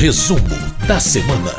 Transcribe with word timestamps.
Resumo 0.00 0.48
da 0.88 0.98
semana. 0.98 1.52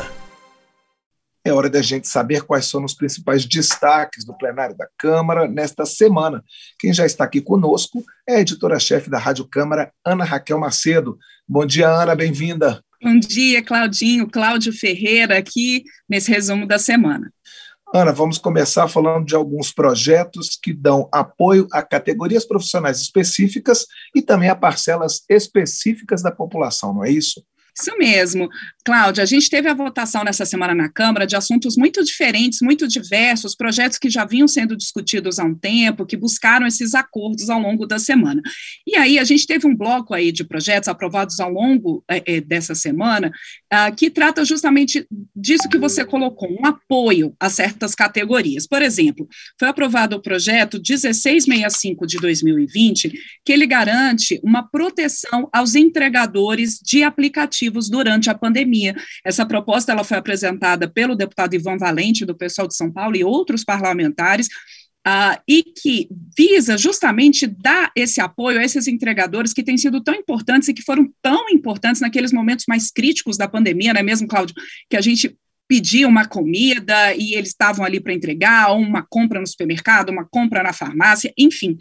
É 1.44 1.52
hora 1.52 1.70
da 1.70 1.80
gente 1.80 2.08
saber 2.08 2.42
quais 2.42 2.66
são 2.66 2.84
os 2.84 2.92
principais 2.92 3.46
destaques 3.46 4.24
do 4.24 4.36
plenário 4.36 4.76
da 4.76 4.88
Câmara 4.98 5.46
nesta 5.46 5.86
semana. 5.86 6.42
Quem 6.76 6.92
já 6.92 7.06
está 7.06 7.22
aqui 7.22 7.40
conosco 7.40 8.02
é 8.28 8.34
a 8.34 8.40
editora-chefe 8.40 9.08
da 9.08 9.16
Rádio 9.16 9.46
Câmara, 9.46 9.92
Ana 10.04 10.24
Raquel 10.24 10.58
Macedo. 10.58 11.16
Bom 11.46 11.64
dia, 11.64 11.88
Ana, 11.88 12.16
bem-vinda. 12.16 12.82
Bom 13.00 13.16
dia, 13.16 13.62
Claudinho, 13.62 14.28
Cláudio 14.28 14.72
Ferreira, 14.72 15.38
aqui 15.38 15.84
nesse 16.08 16.28
resumo 16.28 16.66
da 16.66 16.80
semana. 16.80 17.32
Ana, 17.94 18.10
vamos 18.10 18.38
começar 18.38 18.88
falando 18.88 19.24
de 19.24 19.36
alguns 19.36 19.70
projetos 19.70 20.58
que 20.60 20.72
dão 20.72 21.08
apoio 21.12 21.68
a 21.70 21.80
categorias 21.80 22.44
profissionais 22.44 23.00
específicas 23.00 23.86
e 24.16 24.20
também 24.20 24.48
a 24.48 24.56
parcelas 24.56 25.22
específicas 25.30 26.22
da 26.22 26.32
população, 26.32 26.92
não 26.92 27.04
é 27.04 27.10
isso? 27.12 27.40
Isso 27.74 27.96
mesmo. 27.96 28.50
Cláudia, 28.84 29.22
a 29.22 29.26
gente 29.26 29.48
teve 29.48 29.68
a 29.68 29.74
votação 29.74 30.24
nessa 30.24 30.44
semana 30.44 30.74
na 30.74 30.88
Câmara 30.88 31.26
de 31.26 31.36
assuntos 31.36 31.76
muito 31.76 32.04
diferentes, 32.04 32.60
muito 32.60 32.86
diversos, 32.86 33.54
projetos 33.54 33.96
que 33.96 34.10
já 34.10 34.24
vinham 34.24 34.48
sendo 34.48 34.76
discutidos 34.76 35.38
há 35.38 35.44
um 35.44 35.54
tempo, 35.54 36.04
que 36.04 36.16
buscaram 36.16 36.66
esses 36.66 36.94
acordos 36.94 37.48
ao 37.48 37.60
longo 37.60 37.86
da 37.86 37.98
semana. 37.98 38.42
E 38.86 38.96
aí 38.96 39.18
a 39.18 39.24
gente 39.24 39.46
teve 39.46 39.66
um 39.66 39.74
bloco 39.74 40.12
aí 40.12 40.32
de 40.32 40.44
projetos 40.44 40.88
aprovados 40.88 41.40
ao 41.40 41.50
longo 41.50 42.04
é, 42.08 42.40
dessa 42.40 42.74
semana, 42.74 43.32
uh, 43.72 43.94
que 43.94 44.10
trata 44.10 44.44
justamente 44.44 45.06
disso 45.34 45.68
que 45.68 45.78
você 45.78 46.04
colocou, 46.04 46.50
um 46.50 46.66
apoio 46.66 47.34
a 47.38 47.48
certas 47.48 47.94
categorias. 47.94 48.66
Por 48.66 48.82
exemplo, 48.82 49.28
foi 49.58 49.68
aprovado 49.68 50.16
o 50.16 50.22
projeto 50.22 50.74
1665 50.76 52.06
de 52.06 52.18
2020, 52.18 53.12
que 53.44 53.52
ele 53.52 53.66
garante 53.66 54.40
uma 54.42 54.68
proteção 54.68 55.48
aos 55.52 55.74
entregadores 55.74 56.80
de 56.84 57.04
aplicativos 57.04 57.61
durante 57.70 58.30
a 58.30 58.34
pandemia 58.34 58.52
pandemia. 58.52 58.94
Essa 59.24 59.44
proposta 59.44 59.92
ela 59.92 60.04
foi 60.04 60.18
apresentada 60.18 60.88
pelo 60.88 61.16
deputado 61.16 61.54
Ivan 61.54 61.78
Valente, 61.78 62.24
do 62.24 62.36
pessoal 62.36 62.68
de 62.68 62.76
São 62.76 62.92
Paulo, 62.92 63.16
e 63.16 63.24
outros 63.24 63.64
parlamentares, 63.64 64.48
Uh, 65.04 65.34
e 65.48 65.64
que 65.64 66.08
visa 66.38 66.78
justamente 66.78 67.44
dar 67.44 67.90
esse 67.96 68.20
apoio 68.20 68.60
a 68.60 68.64
esses 68.64 68.86
entregadores 68.86 69.52
que 69.52 69.64
têm 69.64 69.76
sido 69.76 70.00
tão 70.00 70.14
importantes 70.14 70.68
e 70.68 70.72
que 70.72 70.80
foram 70.80 71.12
tão 71.20 71.50
importantes 71.50 72.00
naqueles 72.00 72.32
momentos 72.32 72.66
mais 72.68 72.88
críticos 72.88 73.36
da 73.36 73.48
pandemia, 73.48 73.92
não 73.92 73.98
é 73.98 74.02
mesmo, 74.04 74.28
Cláudio? 74.28 74.54
Que 74.88 74.96
a 74.96 75.00
gente 75.00 75.36
pedia 75.68 76.06
uma 76.06 76.28
comida 76.28 77.16
e 77.16 77.34
eles 77.34 77.48
estavam 77.48 77.84
ali 77.84 77.98
para 77.98 78.12
entregar, 78.12 78.70
ou 78.70 78.78
uma 78.78 79.02
compra 79.02 79.40
no 79.40 79.46
supermercado, 79.48 80.10
uma 80.10 80.24
compra 80.24 80.62
na 80.62 80.72
farmácia, 80.72 81.32
enfim. 81.36 81.76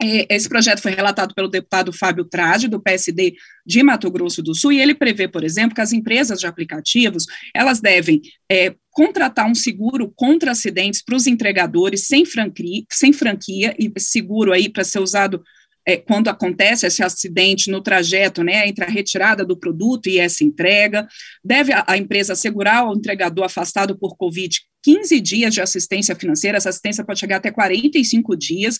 É, 0.00 0.32
esse 0.34 0.48
projeto 0.48 0.80
foi 0.80 0.92
relatado 0.92 1.34
pelo 1.34 1.48
deputado 1.48 1.92
Fábio 1.92 2.24
Trade, 2.24 2.68
do 2.68 2.80
PSD 2.80 3.34
de 3.66 3.82
Mato 3.82 4.08
Grosso 4.10 4.42
do 4.42 4.54
Sul, 4.54 4.72
e 4.72 4.80
ele 4.80 4.94
prevê, 4.94 5.26
por 5.26 5.42
exemplo, 5.42 5.74
que 5.74 5.80
as 5.80 5.92
empresas 5.92 6.38
de 6.38 6.46
aplicativos, 6.46 7.26
elas 7.52 7.80
devem 7.80 8.22
é, 8.50 8.74
contratar 8.90 9.46
um 9.46 9.54
seguro 9.54 10.12
contra 10.14 10.52
acidentes 10.52 11.02
para 11.02 11.16
os 11.16 11.26
entregadores 11.26 12.06
sem 12.06 12.24
franquia, 12.24 12.84
sem 12.90 13.12
franquia, 13.12 13.74
e 13.78 13.92
seguro 14.00 14.52
aí 14.52 14.68
para 14.68 14.84
ser 14.84 15.00
usado 15.00 15.42
é, 15.84 15.96
quando 15.96 16.28
acontece 16.28 16.86
esse 16.86 17.02
acidente 17.02 17.70
no 17.70 17.80
trajeto, 17.80 18.44
né, 18.44 18.68
entre 18.68 18.84
a 18.84 18.88
retirada 18.88 19.42
do 19.42 19.58
produto 19.58 20.06
e 20.06 20.18
essa 20.18 20.44
entrega, 20.44 21.08
deve 21.42 21.72
a, 21.72 21.82
a 21.88 21.96
empresa 21.96 22.34
assegurar 22.34 22.86
o 22.86 22.94
entregador 22.94 23.46
afastado 23.46 23.98
por 23.98 24.14
Covid 24.14 24.60
15 24.88 25.20
dias 25.20 25.52
de 25.52 25.60
assistência 25.60 26.16
financeira, 26.16 26.56
essa 26.56 26.70
assistência 26.70 27.04
pode 27.04 27.20
chegar 27.20 27.36
até 27.36 27.50
45 27.50 28.34
dias, 28.34 28.78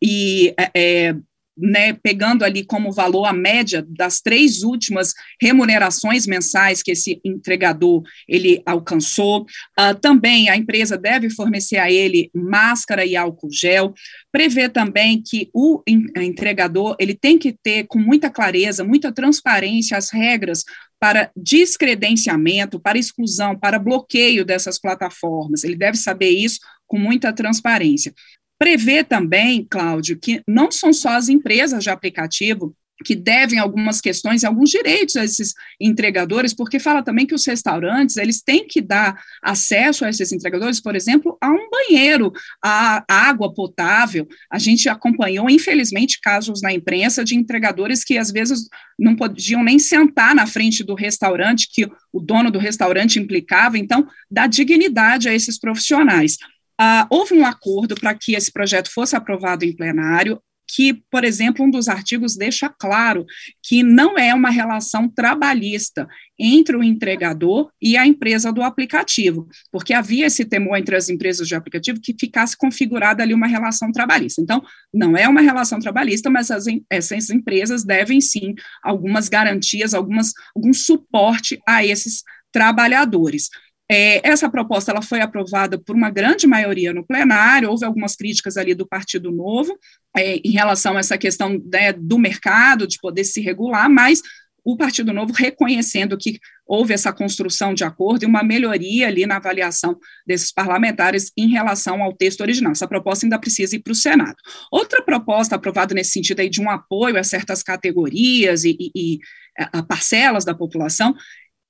e 0.00 0.54
é, 0.56 0.70
é, 0.72 1.14
né, 1.56 1.92
pegando 1.94 2.44
ali 2.44 2.64
como 2.64 2.92
valor 2.92 3.24
a 3.24 3.32
média 3.32 3.84
das 3.88 4.20
três 4.20 4.62
últimas 4.62 5.12
remunerações 5.42 6.28
mensais 6.28 6.80
que 6.80 6.92
esse 6.92 7.20
entregador 7.24 8.04
ele 8.28 8.62
alcançou. 8.64 9.42
Uh, 9.76 9.98
também 10.00 10.48
a 10.48 10.56
empresa 10.56 10.96
deve 10.96 11.28
fornecer 11.28 11.78
a 11.78 11.90
ele 11.90 12.30
máscara 12.32 13.04
e 13.04 13.16
álcool 13.16 13.50
gel. 13.50 13.92
Prevê 14.30 14.68
também 14.68 15.20
que 15.20 15.50
o 15.52 15.82
entregador 16.16 16.94
ele 17.00 17.14
tem 17.14 17.36
que 17.36 17.52
ter 17.52 17.84
com 17.88 17.98
muita 17.98 18.30
clareza, 18.30 18.84
muita 18.84 19.10
transparência 19.10 19.96
as 19.96 20.10
regras 20.10 20.62
para 21.00 21.30
descredenciamento, 21.36 22.80
para 22.80 22.98
exclusão, 22.98 23.56
para 23.56 23.78
bloqueio 23.78 24.44
dessas 24.44 24.78
plataformas. 24.78 25.64
Ele 25.64 25.76
deve 25.76 25.96
saber 25.96 26.30
isso 26.30 26.58
com 26.86 26.98
muita 26.98 27.32
transparência. 27.32 28.12
Prevê 28.58 29.04
também, 29.04 29.64
Cláudio, 29.64 30.18
que 30.18 30.42
não 30.46 30.70
são 30.70 30.92
só 30.92 31.10
as 31.10 31.28
empresas 31.28 31.84
de 31.84 31.90
aplicativo 31.90 32.74
que 33.04 33.14
devem 33.14 33.58
algumas 33.58 34.00
questões 34.00 34.42
e 34.42 34.46
alguns 34.46 34.70
direitos 34.70 35.16
a 35.16 35.24
esses 35.24 35.54
entregadores, 35.80 36.52
porque 36.52 36.78
fala 36.78 37.02
também 37.02 37.26
que 37.26 37.34
os 37.34 37.46
restaurantes, 37.46 38.16
eles 38.16 38.42
têm 38.42 38.66
que 38.66 38.80
dar 38.80 39.20
acesso 39.42 40.04
a 40.04 40.10
esses 40.10 40.32
entregadores, 40.32 40.80
por 40.80 40.96
exemplo, 40.96 41.36
a 41.40 41.48
um 41.50 41.68
banheiro, 41.70 42.32
a 42.62 43.04
água 43.08 43.52
potável. 43.52 44.26
A 44.50 44.58
gente 44.58 44.88
acompanhou, 44.88 45.48
infelizmente, 45.48 46.20
casos 46.20 46.60
na 46.60 46.72
imprensa 46.72 47.24
de 47.24 47.36
entregadores 47.36 48.02
que 48.02 48.18
às 48.18 48.30
vezes 48.30 48.68
não 48.98 49.14
podiam 49.14 49.62
nem 49.62 49.78
sentar 49.78 50.34
na 50.34 50.46
frente 50.46 50.82
do 50.82 50.94
restaurante 50.94 51.68
que 51.72 51.88
o 52.12 52.20
dono 52.20 52.50
do 52.50 52.58
restaurante 52.58 53.18
implicava, 53.18 53.78
então, 53.78 54.06
dá 54.30 54.46
dignidade 54.46 55.28
a 55.28 55.34
esses 55.34 55.58
profissionais. 55.58 56.36
Uh, 56.80 57.06
houve 57.10 57.34
um 57.34 57.44
acordo 57.44 57.96
para 57.96 58.14
que 58.14 58.34
esse 58.34 58.52
projeto 58.52 58.88
fosse 58.92 59.16
aprovado 59.16 59.64
em 59.64 59.74
plenário, 59.74 60.40
que, 60.68 61.02
por 61.10 61.24
exemplo, 61.24 61.64
um 61.64 61.70
dos 61.70 61.88
artigos 61.88 62.36
deixa 62.36 62.68
claro 62.68 63.24
que 63.62 63.82
não 63.82 64.18
é 64.18 64.34
uma 64.34 64.50
relação 64.50 65.08
trabalhista 65.08 66.06
entre 66.38 66.76
o 66.76 66.84
entregador 66.84 67.70
e 67.80 67.96
a 67.96 68.06
empresa 68.06 68.52
do 68.52 68.62
aplicativo, 68.62 69.48
porque 69.72 69.92
havia 69.94 70.26
esse 70.26 70.44
temor 70.44 70.76
entre 70.76 70.94
as 70.94 71.08
empresas 71.08 71.48
de 71.48 71.54
aplicativo 71.54 72.00
que 72.00 72.14
ficasse 72.18 72.56
configurada 72.56 73.22
ali 73.22 73.34
uma 73.34 73.46
relação 73.46 73.90
trabalhista. 73.90 74.40
Então, 74.40 74.62
não 74.92 75.16
é 75.16 75.26
uma 75.26 75.40
relação 75.40 75.80
trabalhista, 75.80 76.30
mas 76.30 76.50
as, 76.50 76.66
essas 76.90 77.30
empresas 77.30 77.82
devem 77.82 78.20
sim 78.20 78.54
algumas 78.82 79.28
garantias, 79.28 79.94
algumas, 79.94 80.32
algum 80.54 80.72
suporte 80.72 81.58
a 81.66 81.84
esses 81.84 82.22
trabalhadores. 82.52 83.48
É, 83.90 84.26
essa 84.28 84.50
proposta 84.50 84.90
ela 84.90 85.00
foi 85.00 85.22
aprovada 85.22 85.78
por 85.78 85.96
uma 85.96 86.10
grande 86.10 86.46
maioria 86.46 86.92
no 86.92 87.06
plenário, 87.06 87.70
houve 87.70 87.86
algumas 87.86 88.14
críticas 88.14 88.58
ali 88.58 88.74
do 88.74 88.86
Partido 88.86 89.32
Novo 89.32 89.78
é, 90.18 90.36
em 90.44 90.50
relação 90.50 90.96
a 90.96 91.00
essa 91.00 91.18
questão 91.18 91.60
né, 91.72 91.92
do 91.92 92.18
mercado, 92.18 92.86
de 92.86 92.98
poder 92.98 93.24
se 93.24 93.40
regular, 93.40 93.88
mas 93.88 94.22
o 94.64 94.76
Partido 94.76 95.14
Novo 95.14 95.32
reconhecendo 95.32 96.18
que 96.18 96.38
houve 96.66 96.92
essa 96.92 97.10
construção 97.10 97.72
de 97.72 97.84
acordo 97.84 98.24
e 98.24 98.26
uma 98.26 98.42
melhoria 98.42 99.06
ali 99.06 99.24
na 99.24 99.36
avaliação 99.36 99.96
desses 100.26 100.52
parlamentares 100.52 101.32
em 101.38 101.48
relação 101.48 102.02
ao 102.02 102.12
texto 102.12 102.42
original. 102.42 102.72
Essa 102.72 102.86
proposta 102.86 103.24
ainda 103.24 103.38
precisa 103.38 103.76
ir 103.76 103.78
para 103.78 103.92
o 103.92 103.96
Senado. 103.96 104.36
Outra 104.70 105.02
proposta 105.02 105.56
aprovada 105.56 105.94
nesse 105.94 106.10
sentido 106.10 106.40
aí 106.40 106.50
de 106.50 106.60
um 106.60 106.68
apoio 106.68 107.16
a 107.16 107.24
certas 107.24 107.62
categorias 107.62 108.64
e, 108.64 108.76
e, 108.78 108.90
e 108.94 109.18
a 109.56 109.82
parcelas 109.82 110.44
da 110.44 110.54
população 110.54 111.14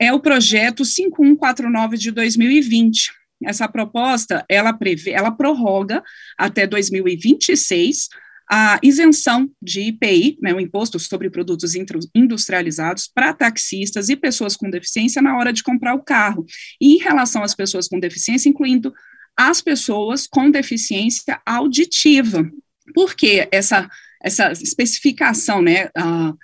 é 0.00 0.12
o 0.12 0.20
projeto 0.20 0.84
5149 0.84 1.96
de 1.96 2.10
2020. 2.10 3.12
Essa 3.44 3.68
proposta, 3.68 4.44
ela 4.48 4.72
prevê, 4.72 5.12
ela 5.12 5.30
prorroga 5.30 6.02
até 6.36 6.66
2026 6.66 8.08
a 8.50 8.78
isenção 8.82 9.50
de 9.62 9.80
IPI, 9.82 10.38
né, 10.42 10.54
o 10.54 10.60
imposto 10.60 10.98
sobre 10.98 11.28
produtos 11.28 11.74
industrializados, 12.14 13.06
para 13.06 13.34
taxistas 13.34 14.08
e 14.08 14.16
pessoas 14.16 14.56
com 14.56 14.70
deficiência 14.70 15.20
na 15.20 15.36
hora 15.36 15.52
de 15.52 15.62
comprar 15.62 15.94
o 15.94 16.02
carro. 16.02 16.46
E 16.80 16.94
em 16.94 16.98
relação 16.98 17.42
às 17.42 17.54
pessoas 17.54 17.88
com 17.88 18.00
deficiência, 18.00 18.48
incluindo 18.48 18.92
as 19.36 19.60
pessoas 19.60 20.26
com 20.26 20.50
deficiência 20.50 21.40
auditiva. 21.44 22.50
Por 22.94 23.14
que 23.14 23.46
essa, 23.52 23.88
essa 24.22 24.50
especificação, 24.52 25.62
né? 25.62 25.86
Uh, 25.96 26.36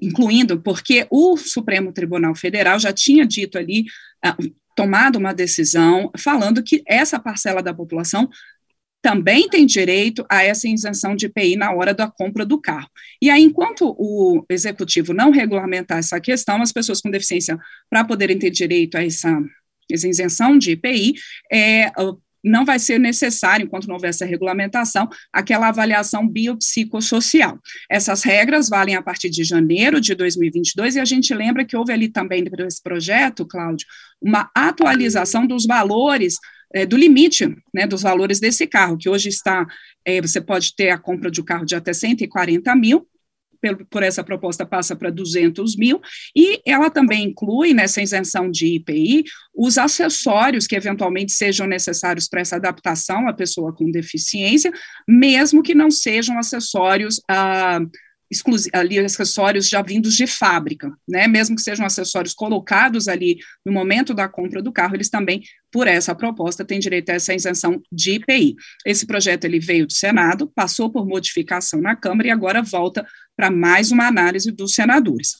incluindo, 0.00 0.60
porque 0.62 1.06
o 1.10 1.36
Supremo 1.36 1.92
Tribunal 1.92 2.34
Federal 2.34 2.78
já 2.78 2.90
tinha 2.90 3.26
dito 3.26 3.58
ali, 3.58 3.84
ah, 4.24 4.34
tomado 4.74 5.16
uma 5.16 5.34
decisão, 5.34 6.10
falando 6.18 6.62
que 6.62 6.82
essa 6.86 7.18
parcela 7.18 7.62
da 7.62 7.74
população 7.74 8.28
também 9.04 9.50
tem 9.50 9.66
direito 9.66 10.24
a 10.30 10.42
essa 10.42 10.66
isenção 10.66 11.14
de 11.14 11.26
IPI 11.26 11.56
na 11.56 11.70
hora 11.74 11.92
da 11.92 12.10
compra 12.10 12.46
do 12.46 12.58
carro. 12.58 12.88
E 13.20 13.28
aí, 13.28 13.42
enquanto 13.42 13.94
o 13.98 14.42
executivo 14.48 15.12
não 15.12 15.30
regulamentar 15.30 15.98
essa 15.98 16.18
questão, 16.18 16.62
as 16.62 16.72
pessoas 16.72 17.02
com 17.02 17.10
deficiência, 17.10 17.58
para 17.90 18.02
poderem 18.02 18.38
ter 18.38 18.48
direito 18.48 18.96
a 18.96 19.04
essa, 19.04 19.38
essa 19.92 20.08
isenção 20.08 20.56
de 20.56 20.70
IPI, 20.70 21.16
é, 21.52 21.92
não 22.42 22.64
vai 22.64 22.78
ser 22.78 22.98
necessário, 22.98 23.66
enquanto 23.66 23.86
não 23.86 23.96
houver 23.96 24.08
essa 24.08 24.24
regulamentação, 24.24 25.06
aquela 25.30 25.68
avaliação 25.68 26.26
biopsicossocial. 26.26 27.58
Essas 27.90 28.22
regras 28.22 28.70
valem 28.70 28.96
a 28.96 29.02
partir 29.02 29.28
de 29.28 29.44
janeiro 29.44 30.00
de 30.00 30.14
2022, 30.14 30.96
e 30.96 31.00
a 31.00 31.04
gente 31.04 31.34
lembra 31.34 31.62
que 31.62 31.76
houve 31.76 31.92
ali 31.92 32.08
também, 32.08 32.42
nesse 32.42 32.82
projeto, 32.82 33.46
Cláudio, 33.46 33.86
uma 34.18 34.50
atualização 34.54 35.46
dos 35.46 35.66
valores 35.66 36.38
é, 36.74 36.84
do 36.84 36.96
limite 36.96 37.46
né, 37.72 37.86
dos 37.86 38.02
valores 38.02 38.40
desse 38.40 38.66
carro, 38.66 38.98
que 38.98 39.08
hoje 39.08 39.28
está, 39.28 39.64
é, 40.04 40.20
você 40.20 40.40
pode 40.40 40.74
ter 40.74 40.90
a 40.90 40.98
compra 40.98 41.30
de 41.30 41.40
um 41.40 41.44
carro 41.44 41.64
de 41.64 41.76
até 41.76 41.92
140 41.92 42.74
mil, 42.74 43.06
por 43.88 44.02
essa 44.02 44.22
proposta 44.22 44.66
passa 44.66 44.94
para 44.94 45.08
200 45.08 45.74
mil, 45.76 45.98
e 46.36 46.60
ela 46.66 46.90
também 46.90 47.24
inclui 47.24 47.72
nessa 47.72 48.02
isenção 48.02 48.50
de 48.50 48.74
IPI 48.74 49.24
os 49.54 49.78
acessórios 49.78 50.66
que 50.66 50.76
eventualmente 50.76 51.32
sejam 51.32 51.66
necessários 51.66 52.28
para 52.28 52.42
essa 52.42 52.56
adaptação 52.56 53.26
à 53.26 53.32
pessoa 53.32 53.72
com 53.72 53.90
deficiência, 53.90 54.70
mesmo 55.08 55.62
que 55.62 55.74
não 55.74 55.90
sejam 55.90 56.38
acessórios 56.38 57.22
ah, 57.30 57.80
ali 58.72 58.98
acessórios 58.98 59.68
já 59.68 59.82
vindos 59.82 60.14
de 60.14 60.26
fábrica, 60.26 60.92
né? 61.08 61.26
Mesmo 61.28 61.56
que 61.56 61.62
sejam 61.62 61.84
acessórios 61.84 62.34
colocados 62.34 63.08
ali 63.08 63.38
no 63.64 63.72
momento 63.72 64.14
da 64.14 64.28
compra 64.28 64.62
do 64.62 64.72
carro, 64.72 64.94
eles 64.96 65.10
também, 65.10 65.42
por 65.70 65.86
essa 65.86 66.14
proposta, 66.14 66.64
têm 66.64 66.78
direito 66.78 67.10
a 67.10 67.14
essa 67.14 67.34
isenção 67.34 67.82
de 67.90 68.12
IPI. 68.12 68.56
Esse 68.86 69.06
projeto 69.06 69.44
ele 69.44 69.58
veio 69.58 69.86
do 69.86 69.92
Senado, 69.92 70.50
passou 70.54 70.90
por 70.90 71.06
modificação 71.06 71.80
na 71.80 71.94
Câmara 71.96 72.28
e 72.28 72.30
agora 72.30 72.62
volta 72.62 73.06
para 73.36 73.50
mais 73.50 73.90
uma 73.90 74.06
análise 74.06 74.50
dos 74.50 74.74
senadores. 74.74 75.36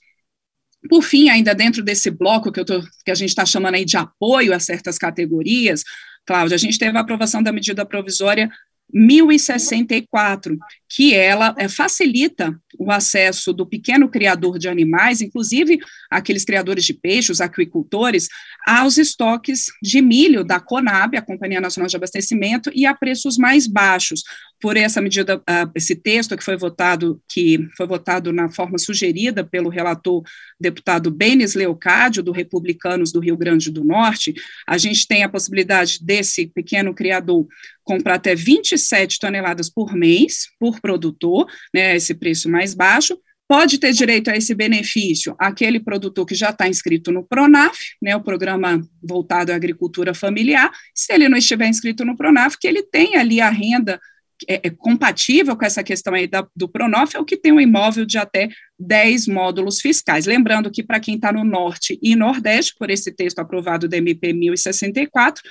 Por 0.89 1.03
fim, 1.03 1.31
ainda 1.31 1.55
dentro 1.55 1.83
desse 1.83 2.11
bloco 2.11 2.53
que, 2.53 2.65
tô, 2.65 2.83
que 3.05 3.11
a 3.11 3.15
gente 3.15 3.31
está 3.31 3.47
chamando 3.47 3.77
aí 3.77 3.85
de 3.85 3.97
apoio 3.97 4.53
a 4.53 4.61
certas 4.61 4.99
categorias, 4.99 5.83
Cláudia, 6.27 6.55
a 6.55 6.59
gente 6.59 6.79
teve 6.79 6.97
a 6.97 7.01
aprovação 7.01 7.43
da 7.43 7.53
medida 7.53 7.85
provisória 7.85 8.51
1064, 8.93 10.59
que 10.95 11.13
ela 11.13 11.53
é, 11.59 11.69
facilita 11.69 12.57
o 12.79 12.91
acesso 12.91 13.53
do 13.53 13.67
pequeno 13.67 14.09
criador 14.09 14.59
de 14.59 14.69
animais, 14.69 15.21
inclusive 15.21 15.79
aqueles 16.11 16.45
criadores 16.45 16.85
de 16.85 16.95
peixes, 16.95 17.41
aquicultores, 17.41 18.29
aos 18.67 18.97
estoques 18.97 19.67
de 19.83 20.01
milho 20.01 20.45
da 20.45 20.61
Conab, 20.61 21.17
a 21.17 21.23
Companhia 21.23 21.61
Nacional 21.61 21.89
de 21.89 21.97
Abastecimento, 21.97 22.71
e 22.75 22.87
a 22.87 22.95
preços 22.95 23.37
mais 23.37 23.67
baixos. 23.67 24.23
Por 24.61 24.77
essa 24.77 25.01
medida, 25.01 25.37
uh, 25.37 25.71
esse 25.75 25.95
texto 25.95 26.37
que 26.37 26.45
foi 26.45 26.57
votado, 26.57 27.21
que 27.29 27.69
foi 27.77 27.87
votado 27.87 28.33
na 28.33 28.49
forma 28.49 28.79
sugerida 28.79 29.45
pelo 29.45 29.69
relator 29.69 30.23
deputado 30.59 31.11
Benes 31.11 31.55
Leocádio, 31.55 32.23
do 32.23 32.33
Republicanos 32.33 33.13
do 33.13 33.21
Rio 33.21 33.37
Grande 33.37 33.71
do 33.71 33.85
Norte, 33.85 34.33
a 34.67 34.79
gente 34.79 35.07
tem 35.07 35.23
a 35.23 35.29
possibilidade 35.29 35.99
desse 36.03 36.47
pequeno 36.47 36.95
criador 36.95 37.47
comprar 37.85 38.15
até 38.15 38.35
27 38.35 39.19
toneladas 39.19 39.69
por 39.69 39.95
mês, 39.95 40.47
por 40.59 40.81
produtor, 40.85 41.47
né, 41.73 41.97
esse 41.97 42.15
preço 42.15 42.51
mais 42.51 42.75
baixo, 42.75 43.19
pode 43.49 43.79
ter 43.79 43.93
direito 43.93 44.29
a 44.29 44.37
esse 44.37 44.55
benefício 44.55 45.35
aquele 45.39 45.81
produtor 45.81 46.27
que 46.27 46.35
já 46.35 46.51
está 46.51 46.69
inscrito 46.69 47.11
no 47.11 47.25
PRONAF, 47.25 47.79
né, 48.03 48.15
o 48.15 48.21
programa 48.23 48.87
voltado 49.03 49.51
à 49.51 49.55
agricultura 49.55 50.13
familiar, 50.13 50.71
se 50.95 51.15
ele 51.15 51.27
não 51.27 51.39
estiver 51.39 51.67
inscrito 51.69 52.05
no 52.05 52.17
PRONAF, 52.17 52.59
que 52.61 52.69
ele 52.69 52.83
tem 52.83 53.17
ali 53.17 53.41
a 53.41 53.49
renda 53.49 53.99
é, 54.47 54.61
é 54.65 54.71
compatível 54.71 55.57
com 55.57 55.65
essa 55.65 55.83
questão 55.83 56.13
aí 56.13 56.27
da, 56.27 56.47
do 56.55 56.69
PRONAF, 56.69 57.17
é 57.17 57.21
o 57.21 57.25
que 57.25 57.37
tem 57.37 57.53
um 57.53 57.61
imóvel 57.61 58.05
de 58.05 58.19
até 58.19 58.51
10 58.79 59.29
módulos 59.29 59.81
fiscais. 59.81 60.27
Lembrando 60.27 60.71
que 60.71 60.83
para 60.83 61.01
quem 61.01 61.15
está 61.15 61.33
no 61.33 61.45
Norte 61.45 61.99
e 62.03 62.15
Nordeste, 62.15 62.75
por 62.79 62.91
esse 62.91 63.11
texto 63.11 63.39
aprovado 63.39 63.89
do 63.89 63.95
MP 63.95 64.35
1064, 64.35 65.43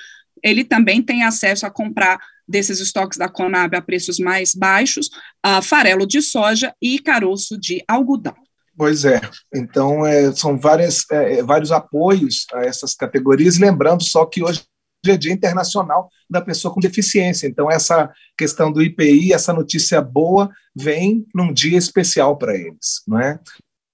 ele 0.44 0.62
também 0.62 1.02
tem 1.02 1.24
acesso 1.24 1.66
a 1.66 1.70
comprar 1.70 2.20
desses 2.46 2.80
estoques 2.80 3.18
da 3.18 3.28
Conab 3.28 3.76
a 3.76 3.82
preços 3.82 4.18
mais 4.18 4.54
baixos, 4.54 5.08
a 5.42 5.62
farelo 5.62 6.06
de 6.06 6.20
soja 6.22 6.74
e 6.80 6.98
caroço 6.98 7.58
de 7.58 7.82
algodão. 7.88 8.34
Pois 8.76 9.04
é, 9.04 9.20
então 9.54 10.04
é, 10.04 10.32
são 10.32 10.58
várias, 10.58 11.04
é, 11.10 11.38
é, 11.38 11.42
vários 11.42 11.70
apoios 11.70 12.46
a 12.52 12.62
essas 12.64 12.94
categorias, 12.94 13.56
lembrando 13.56 14.02
só 14.02 14.26
que 14.26 14.42
hoje 14.42 14.64
é 15.06 15.16
Dia 15.16 15.32
Internacional 15.32 16.08
da 16.28 16.40
Pessoa 16.40 16.72
com 16.72 16.80
Deficiência, 16.80 17.46
então 17.46 17.70
essa 17.70 18.10
questão 18.36 18.72
do 18.72 18.82
IPI, 18.82 19.32
essa 19.32 19.52
notícia 19.52 20.00
boa, 20.00 20.50
vem 20.74 21.24
num 21.34 21.52
dia 21.52 21.78
especial 21.78 22.36
para 22.36 22.56
eles, 22.56 23.02
não 23.06 23.20
é? 23.20 23.38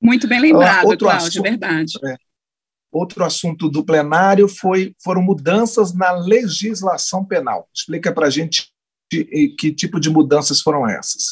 Muito 0.01 0.27
bem 0.27 0.41
lembrado, 0.41 0.97
Cláudio, 0.97 1.09
assunto, 1.11 1.43
verdade. 1.43 1.93
É, 2.03 2.17
Outro 2.93 3.25
assunto 3.25 3.69
do 3.69 3.85
plenário 3.85 4.49
foi, 4.49 4.95
foram 5.03 5.23
mudanças 5.23 5.95
na 5.95 6.13
legislação 6.13 7.25
penal. 7.25 7.69
Explica 7.75 8.13
para 8.13 8.27
a 8.27 8.31
gente 8.31 8.69
que, 9.11 9.55
que 9.59 9.73
tipo 9.73 10.01
de 10.01 10.11
mudanças 10.11 10.61
foram 10.61 10.89
essas. 10.89 11.25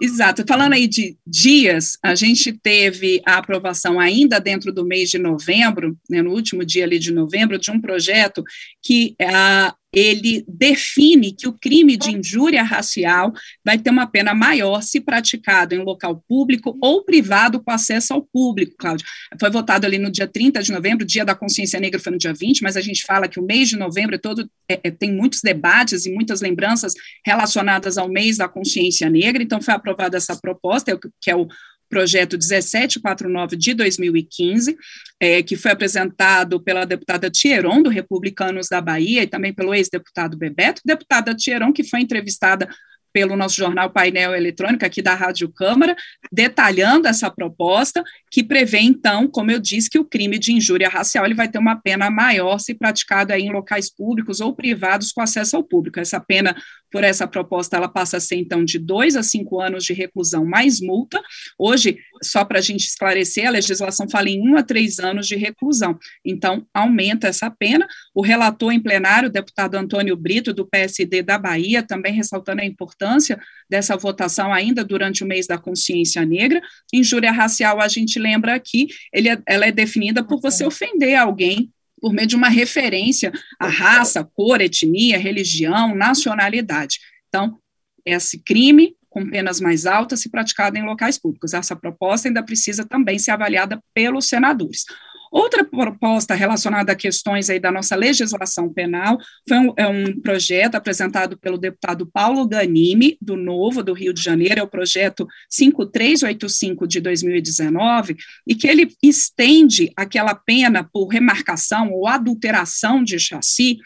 Exato. 0.00 0.44
Falando 0.46 0.74
aí 0.74 0.86
de 0.86 1.16
dias, 1.26 1.98
a 2.02 2.14
gente 2.14 2.52
teve 2.52 3.20
a 3.26 3.38
aprovação 3.38 3.98
ainda 3.98 4.38
dentro 4.38 4.72
do 4.72 4.86
mês 4.86 5.10
de 5.10 5.18
novembro, 5.18 5.98
né, 6.08 6.22
no 6.22 6.30
último 6.30 6.64
dia 6.64 6.84
ali 6.84 7.00
de 7.00 7.12
novembro, 7.12 7.58
de 7.58 7.70
um 7.70 7.80
projeto 7.80 8.44
que 8.80 9.16
uh, 9.20 9.74
ele 9.92 10.44
define 10.46 11.32
que 11.32 11.48
o 11.48 11.52
crime 11.52 11.96
de 11.96 12.10
injúria 12.10 12.62
racial 12.62 13.32
vai 13.64 13.78
ter 13.78 13.90
uma 13.90 14.06
pena 14.06 14.34
maior 14.34 14.82
se 14.82 15.00
praticado 15.00 15.74
em 15.74 15.78
local 15.78 16.22
público 16.28 16.76
ou 16.82 17.04
privado 17.04 17.62
com 17.62 17.70
acesso 17.70 18.12
ao 18.12 18.22
público, 18.22 18.76
Cláudio. 18.78 19.06
Foi 19.40 19.50
votado 19.50 19.86
ali 19.86 19.98
no 19.98 20.10
dia 20.10 20.26
30 20.26 20.62
de 20.62 20.72
novembro, 20.72 21.06
dia 21.06 21.24
da 21.24 21.34
consciência 21.34 21.80
negra 21.80 21.98
foi 21.98 22.12
no 22.12 22.18
dia 22.18 22.34
20, 22.34 22.62
mas 22.62 22.76
a 22.76 22.80
gente 22.80 23.04
fala 23.04 23.28
que 23.28 23.40
o 23.40 23.44
mês 23.44 23.68
de 23.68 23.76
novembro 23.76 24.14
é 24.14 24.18
todo, 24.18 24.48
é, 24.70 24.80
é, 24.84 24.90
tem 24.90 25.12
muitos 25.12 25.40
debates 25.40 26.04
e 26.04 26.12
muitas 26.12 26.40
lembranças 26.40 26.92
relacionadas 27.24 27.96
ao 27.96 28.08
mês 28.08 28.36
da 28.36 28.48
consciência 28.48 29.08
negra, 29.08 29.42
então 29.42 29.60
foi 29.60 29.74
aprovada 29.74 30.16
essa 30.16 30.36
proposta, 30.36 30.92
é 30.92 30.98
que 31.20 31.30
é 31.30 31.36
o 31.36 31.48
projeto 31.88 32.36
1749 32.36 33.56
de 33.56 33.74
2015, 33.74 34.76
é, 35.20 35.42
que 35.42 35.56
foi 35.56 35.70
apresentado 35.70 36.60
pela 36.60 36.84
deputada 36.84 37.30
Tieron, 37.30 37.82
do 37.82 37.90
Republicanos 37.90 38.68
da 38.68 38.80
Bahia, 38.80 39.22
e 39.22 39.26
também 39.26 39.52
pelo 39.52 39.74
ex-deputado 39.74 40.36
Bebeto, 40.36 40.82
deputada 40.84 41.34
Tieron, 41.34 41.72
que 41.72 41.82
foi 41.82 42.00
entrevistada 42.00 42.68
pelo 43.12 43.36
nosso 43.36 43.56
jornal 43.56 43.90
Painel 43.90 44.34
Eletrônico 44.34 44.84
aqui 44.84 45.02
da 45.02 45.14
Rádio 45.14 45.50
Câmara, 45.50 45.96
detalhando 46.30 47.08
essa 47.08 47.30
proposta, 47.30 48.02
que 48.30 48.44
prevê, 48.44 48.78
então, 48.78 49.26
como 49.26 49.50
eu 49.50 49.58
disse, 49.58 49.90
que 49.90 49.98
o 49.98 50.04
crime 50.04 50.38
de 50.38 50.52
injúria 50.52 50.88
racial 50.88 51.24
ele 51.24 51.34
vai 51.34 51.48
ter 51.48 51.58
uma 51.58 51.76
pena 51.76 52.10
maior 52.10 52.58
se 52.58 52.74
praticado 52.74 53.32
em 53.32 53.50
locais 53.50 53.90
públicos 53.92 54.40
ou 54.40 54.54
privados 54.54 55.10
com 55.10 55.20
acesso 55.20 55.56
ao 55.56 55.64
público. 55.64 55.98
Essa 55.98 56.20
pena 56.20 56.54
por 56.90 57.04
essa 57.04 57.26
proposta, 57.26 57.76
ela 57.76 57.88
passa 57.88 58.16
a 58.16 58.20
ser, 58.20 58.36
então, 58.36 58.64
de 58.64 58.78
dois 58.78 59.16
a 59.16 59.22
cinco 59.22 59.60
anos 59.60 59.84
de 59.84 59.92
reclusão 59.92 60.44
mais 60.44 60.80
multa. 60.80 61.20
Hoje, 61.58 61.98
só 62.22 62.44
para 62.44 62.58
a 62.58 62.62
gente 62.62 62.86
esclarecer, 62.86 63.46
a 63.46 63.50
legislação 63.50 64.08
fala 64.08 64.28
em 64.28 64.40
um 64.40 64.56
a 64.56 64.62
três 64.62 64.98
anos 64.98 65.26
de 65.26 65.36
reclusão. 65.36 65.98
Então, 66.24 66.66
aumenta 66.72 67.28
essa 67.28 67.50
pena. 67.50 67.86
O 68.14 68.22
relator 68.22 68.72
em 68.72 68.80
plenário, 68.80 69.28
o 69.28 69.32
deputado 69.32 69.74
Antônio 69.76 70.16
Brito, 70.16 70.52
do 70.52 70.66
PSD 70.66 71.22
da 71.22 71.38
Bahia, 71.38 71.82
também 71.82 72.12
ressaltando 72.12 72.62
a 72.62 72.64
importância 72.64 73.40
dessa 73.68 73.96
votação 73.96 74.52
ainda 74.52 74.84
durante 74.84 75.22
o 75.22 75.26
mês 75.26 75.46
da 75.46 75.58
consciência 75.58 76.24
negra. 76.24 76.60
Injúria 76.92 77.30
racial, 77.30 77.80
a 77.80 77.88
gente 77.88 78.18
lembra 78.18 78.54
aqui, 78.54 78.88
ele, 79.12 79.28
é, 79.28 79.38
ela 79.46 79.66
é 79.66 79.72
definida 79.72 80.24
por 80.24 80.40
você 80.40 80.64
ofender 80.64 81.14
alguém 81.14 81.70
por 82.00 82.12
meio 82.12 82.26
de 82.26 82.36
uma 82.36 82.48
referência 82.48 83.32
à 83.58 83.68
raça, 83.68 84.24
cor, 84.34 84.60
etnia, 84.60 85.18
religião, 85.18 85.94
nacionalidade. 85.94 86.98
Então, 87.28 87.58
esse 88.04 88.38
crime 88.42 88.96
com 89.08 89.28
penas 89.28 89.60
mais 89.60 89.86
altas 89.86 90.20
se 90.20 90.30
praticado 90.30 90.76
em 90.78 90.84
locais 90.84 91.18
públicos. 91.18 91.54
Essa 91.54 91.74
proposta 91.74 92.28
ainda 92.28 92.42
precisa 92.42 92.84
também 92.84 93.18
ser 93.18 93.32
avaliada 93.32 93.82
pelos 93.94 94.28
senadores. 94.28 94.84
Outra 95.30 95.64
proposta 95.64 96.34
relacionada 96.34 96.92
a 96.92 96.96
questões 96.96 97.50
aí 97.50 97.60
da 97.60 97.70
nossa 97.70 97.94
legislação 97.96 98.72
penal 98.72 99.18
foi 99.46 99.58
um, 99.58 99.74
é 99.76 99.86
um 99.86 100.20
projeto 100.20 100.74
apresentado 100.74 101.38
pelo 101.38 101.58
deputado 101.58 102.06
Paulo 102.06 102.46
Ganimi, 102.46 103.16
do 103.20 103.36
Novo, 103.36 103.82
do 103.82 103.92
Rio 103.92 104.12
de 104.12 104.22
Janeiro, 104.22 104.60
é 104.60 104.62
o 104.62 104.68
projeto 104.68 105.26
5385 105.48 106.86
de 106.86 107.00
2019, 107.00 108.16
e 108.46 108.54
que 108.54 108.66
ele 108.66 108.92
estende 109.02 109.92
aquela 109.96 110.34
pena 110.34 110.88
por 110.92 111.08
remarcação 111.08 111.90
ou 111.92 112.06
adulteração 112.06 113.02
de 113.02 113.18
chassi 113.18 113.78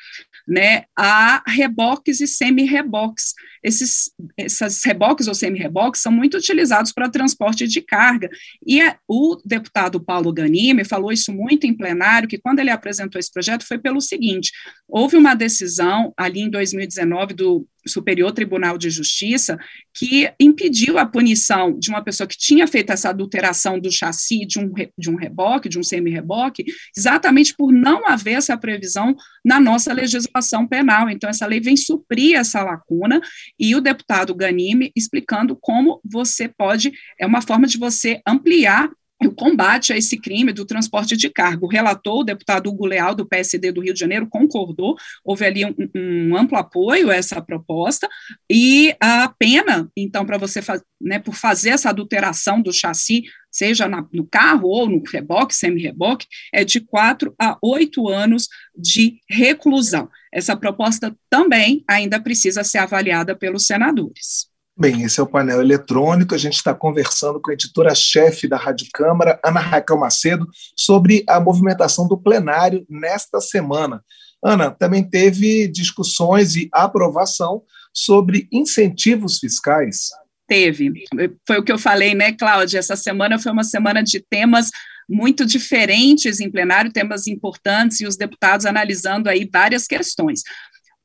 né, 0.46 0.84
a 0.96 1.42
reboques 1.46 2.20
e 2.20 2.26
semi-reboques. 2.26 3.34
Esses, 3.62 4.11
essas 4.37 4.83
reboques 4.85 5.28
ou 5.28 5.35
semi-reboques 5.35 6.00
são 6.00 6.12
muito 6.12 6.37
utilizados 6.37 6.92
para 6.92 7.11
transporte 7.11 7.66
de 7.66 7.81
carga. 7.81 8.28
E 8.66 8.81
a, 8.81 8.97
o 9.09 9.37
deputado 9.45 10.02
Paulo 10.02 10.33
Ganime 10.33 10.85
falou 10.85 11.12
isso 11.12 11.33
muito 11.33 11.66
em 11.66 11.76
plenário, 11.76 12.28
que 12.28 12.38
quando 12.38 12.59
ele 12.59 12.71
apresentou 12.71 13.19
esse 13.19 13.33
projeto 13.33 13.66
foi 13.66 13.78
pelo 13.78 14.00
seguinte: 14.00 14.50
houve 14.88 15.16
uma 15.16 15.35
decisão 15.35 16.12
ali 16.16 16.40
em 16.40 16.50
2019 16.50 17.35
do 17.35 17.66
Superior 17.87 18.33
Tribunal 18.33 18.78
de 18.78 18.90
Justiça 18.90 19.59
que 19.95 20.33
impediu 20.40 20.99
a 20.99 21.04
punição 21.04 21.78
de 21.78 21.90
uma 21.90 22.02
pessoa 22.02 22.26
que 22.26 22.37
tinha 22.38 22.66
feito 22.66 22.92
essa 22.92 23.11
adulteração 23.11 23.78
do 23.78 23.90
chassi 23.90 24.47
de 24.47 24.59
um, 24.59 24.73
de 24.97 25.11
um 25.11 25.16
reboque, 25.16 25.69
de 25.69 25.78
um 25.78 25.83
semi-reboque, 25.83 26.64
exatamente 26.97 27.54
por 27.54 27.73
não 27.73 28.07
haver 28.07 28.35
essa 28.35 28.57
previsão 28.57 29.14
na 29.45 29.61
nossa 29.61 29.92
legislação 29.92 30.66
penal. 30.66 31.11
Então, 31.11 31.28
essa 31.28 31.47
lei 31.47 31.61
vem 31.61 31.76
suprir 31.76 32.37
essa 32.37 32.62
lacuna, 32.62 33.21
e 33.62 33.76
o 33.76 33.81
deputado 33.81 34.35
Ganime 34.35 34.90
explicando 34.97 35.54
como 35.54 36.00
você 36.04 36.49
pode, 36.49 36.92
é 37.16 37.25
uma 37.25 37.40
forma 37.40 37.69
de 37.69 37.78
você 37.78 38.21
ampliar 38.26 38.90
o 39.25 39.31
combate 39.31 39.92
a 39.92 39.97
esse 39.97 40.19
crime 40.19 40.52
do 40.52 40.66
transporte 40.66 41.16
de 41.16 41.31
cargo. 41.31 41.66
O 41.66 41.69
relator, 41.69 42.19
o 42.19 42.25
deputado 42.25 42.69
Hugo 42.69 42.87
Leal, 42.87 43.14
do 43.14 43.25
PSD 43.25 43.71
do 43.71 43.81
Rio 43.81 43.95
de 43.95 44.00
Janeiro, 44.00 44.26
concordou, 44.28 44.97
houve 45.25 45.45
ali 45.47 45.64
um, 45.64 45.75
um 45.95 46.37
amplo 46.37 46.59
apoio 46.59 47.09
a 47.09 47.14
essa 47.14 47.40
proposta, 47.40 48.09
e 48.50 48.97
a 49.00 49.28
pena, 49.38 49.88
então, 49.97 50.26
para 50.26 50.38
você, 50.38 50.59
né, 51.00 51.21
por 51.21 51.37
fazer 51.37 51.71
essa 51.71 51.90
adulteração 51.90 52.61
do 52.61 52.73
chassi, 52.73 53.23
seja 53.49 53.87
na, 53.87 54.04
no 54.12 54.26
carro 54.26 54.66
ou 54.66 54.88
no 54.88 55.00
reboque, 55.04 55.54
semi-reboque, 55.54 56.26
é 56.52 56.64
de 56.64 56.81
quatro 56.81 57.33
a 57.40 57.57
oito 57.62 58.09
anos 58.09 58.49
de 58.76 59.21
reclusão. 59.31 60.09
Essa 60.33 60.57
proposta 60.57 61.15
também 61.29 61.85
ainda 61.87 62.21
precisa 62.21 62.65
ser 62.65 62.79
avaliada 62.79 63.37
pelos 63.37 63.67
senadores. 63.67 64.51
Bem, 64.77 65.03
esse 65.03 65.21
é 65.21 65.23
o 65.23 65.27
painel 65.27 65.61
eletrônico. 65.61 66.35
A 66.35 66.39
gente 66.39 66.55
está 66.55 66.73
conversando 66.73 67.41
com 67.41 67.51
a 67.51 67.55
editora-chefe 67.55 68.49
da 68.49 68.57
Rádio 68.57 68.87
Câmara, 68.93 69.39
Ana 69.45 69.61
Raquel 69.61 69.99
Macedo, 69.99 70.49
sobre 70.75 71.23
a 71.29 71.39
movimentação 71.39 72.09
do 72.09 72.17
plenário 72.17 72.85
nesta 72.89 73.39
semana. 73.41 74.03
Ana, 74.43 74.71
também 74.71 75.09
teve 75.09 75.69
discussões 75.69 76.57
e 76.57 76.69
aprovação 76.73 77.62
sobre 77.93 78.49
incentivos 78.51 79.39
fiscais. 79.39 80.09
Teve. 80.49 81.05
Foi 81.47 81.59
o 81.59 81.62
que 81.62 81.71
eu 81.71 81.79
falei, 81.79 82.15
né, 82.15 82.33
Cláudia? 82.33 82.79
Essa 82.79 82.97
semana 82.97 83.39
foi 83.39 83.53
uma 83.53 83.65
semana 83.65 84.03
de 84.03 84.21
temas 84.21 84.71
muito 85.09 85.44
diferentes 85.44 86.40
em 86.40 86.50
plenário, 86.50 86.92
temas 86.92 87.26
importantes, 87.26 88.00
e 88.00 88.06
os 88.06 88.16
deputados 88.16 88.66
analisando 88.66 89.28
aí 89.28 89.49
várias 89.50 89.87
questões. 89.87 90.42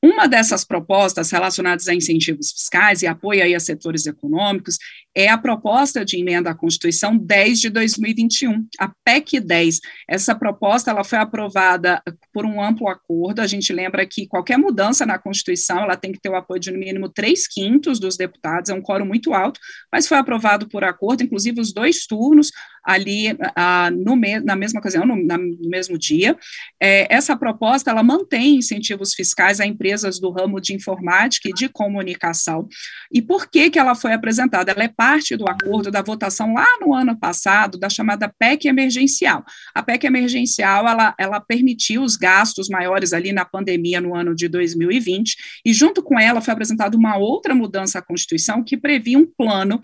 Uma 0.03 0.27
dessas 0.27 0.63
propostas 0.63 1.31
relacionadas 1.31 1.87
a 1.87 1.93
incentivos 1.93 2.51
fiscais 2.51 3.01
e 3.01 3.07
apoio 3.07 3.43
aí 3.43 3.55
a 3.55 3.59
setores 3.59 4.05
econômicos 4.05 4.77
é 5.17 5.29
a 5.29 5.37
proposta 5.37 6.05
de 6.05 6.15
emenda 6.15 6.51
à 6.51 6.53
Constituição 6.53 7.17
10 7.17 7.59
de 7.59 7.69
2021, 7.71 8.67
a 8.79 8.91
PEC 9.03 9.39
10. 9.39 9.79
Essa 10.07 10.35
proposta 10.35 10.91
ela 10.91 11.03
foi 11.03 11.17
aprovada 11.17 11.99
por 12.31 12.45
um 12.45 12.61
amplo 12.61 12.87
acordo. 12.87 13.41
A 13.41 13.47
gente 13.47 13.73
lembra 13.73 14.05
que 14.05 14.27
qualquer 14.27 14.59
mudança 14.59 15.07
na 15.07 15.17
Constituição 15.17 15.79
ela 15.79 15.97
tem 15.97 16.11
que 16.11 16.19
ter 16.19 16.29
o 16.29 16.35
apoio 16.35 16.59
de 16.59 16.69
no 16.69 16.77
mínimo 16.77 17.09
três 17.09 17.47
quintos 17.47 17.99
dos 17.99 18.15
deputados, 18.15 18.69
é 18.69 18.75
um 18.75 18.81
quórum 18.81 19.07
muito 19.07 19.33
alto, 19.33 19.59
mas 19.91 20.07
foi 20.07 20.19
aprovado 20.19 20.69
por 20.69 20.83
acordo, 20.83 21.23
inclusive 21.23 21.59
os 21.59 21.73
dois 21.73 22.05
turnos 22.05 22.51
ali 22.87 23.35
ah, 23.55 23.91
no 23.91 24.15
me 24.15 24.39
na 24.39 24.55
mesma 24.55 24.79
ocasião, 24.79 25.05
no, 25.05 25.21
na, 25.25 25.37
no 25.37 25.69
mesmo 25.69 25.97
dia. 25.97 26.37
É, 26.81 27.13
essa 27.13 27.35
proposta 27.35 27.91
ela 27.91 28.01
mantém 28.01 28.55
incentivos 28.55 29.13
fiscais 29.13 29.59
a 29.59 29.65
empresas 29.65 30.19
do 30.19 30.31
ramo 30.31 30.61
de 30.61 30.73
informática 30.73 31.49
e 31.49 31.53
de 31.53 31.67
comunicação. 31.67 32.67
E 33.11 33.21
por 33.21 33.49
que 33.49 33.69
que 33.69 33.77
ela 33.77 33.93
foi 33.93 34.13
apresentada? 34.13 34.71
Ela 34.71 34.83
é 34.83 34.87
do 35.37 35.47
acordo 35.47 35.89
da 35.89 36.01
votação 36.01 36.53
lá 36.53 36.67
no 36.81 36.93
ano 36.93 37.17
passado 37.17 37.77
da 37.77 37.89
chamada 37.89 38.31
PEC 38.37 38.67
emergencial. 38.67 39.43
A 39.73 39.81
PEC 39.81 40.05
emergencial 40.05 40.87
ela, 40.87 41.15
ela 41.17 41.39
permitiu 41.39 42.03
os 42.03 42.17
gastos 42.17 42.67
maiores 42.67 43.13
ali 43.13 43.31
na 43.31 43.45
pandemia 43.45 44.01
no 44.01 44.13
ano 44.13 44.35
de 44.35 44.47
2020 44.47 45.35
e 45.65 45.73
junto 45.73 46.03
com 46.03 46.19
ela 46.19 46.41
foi 46.41 46.53
apresentada 46.53 46.97
uma 46.97 47.17
outra 47.17 47.55
mudança 47.55 47.99
à 47.99 48.01
Constituição 48.01 48.63
que 48.63 48.75
previa 48.75 49.17
um 49.17 49.25
plano 49.25 49.79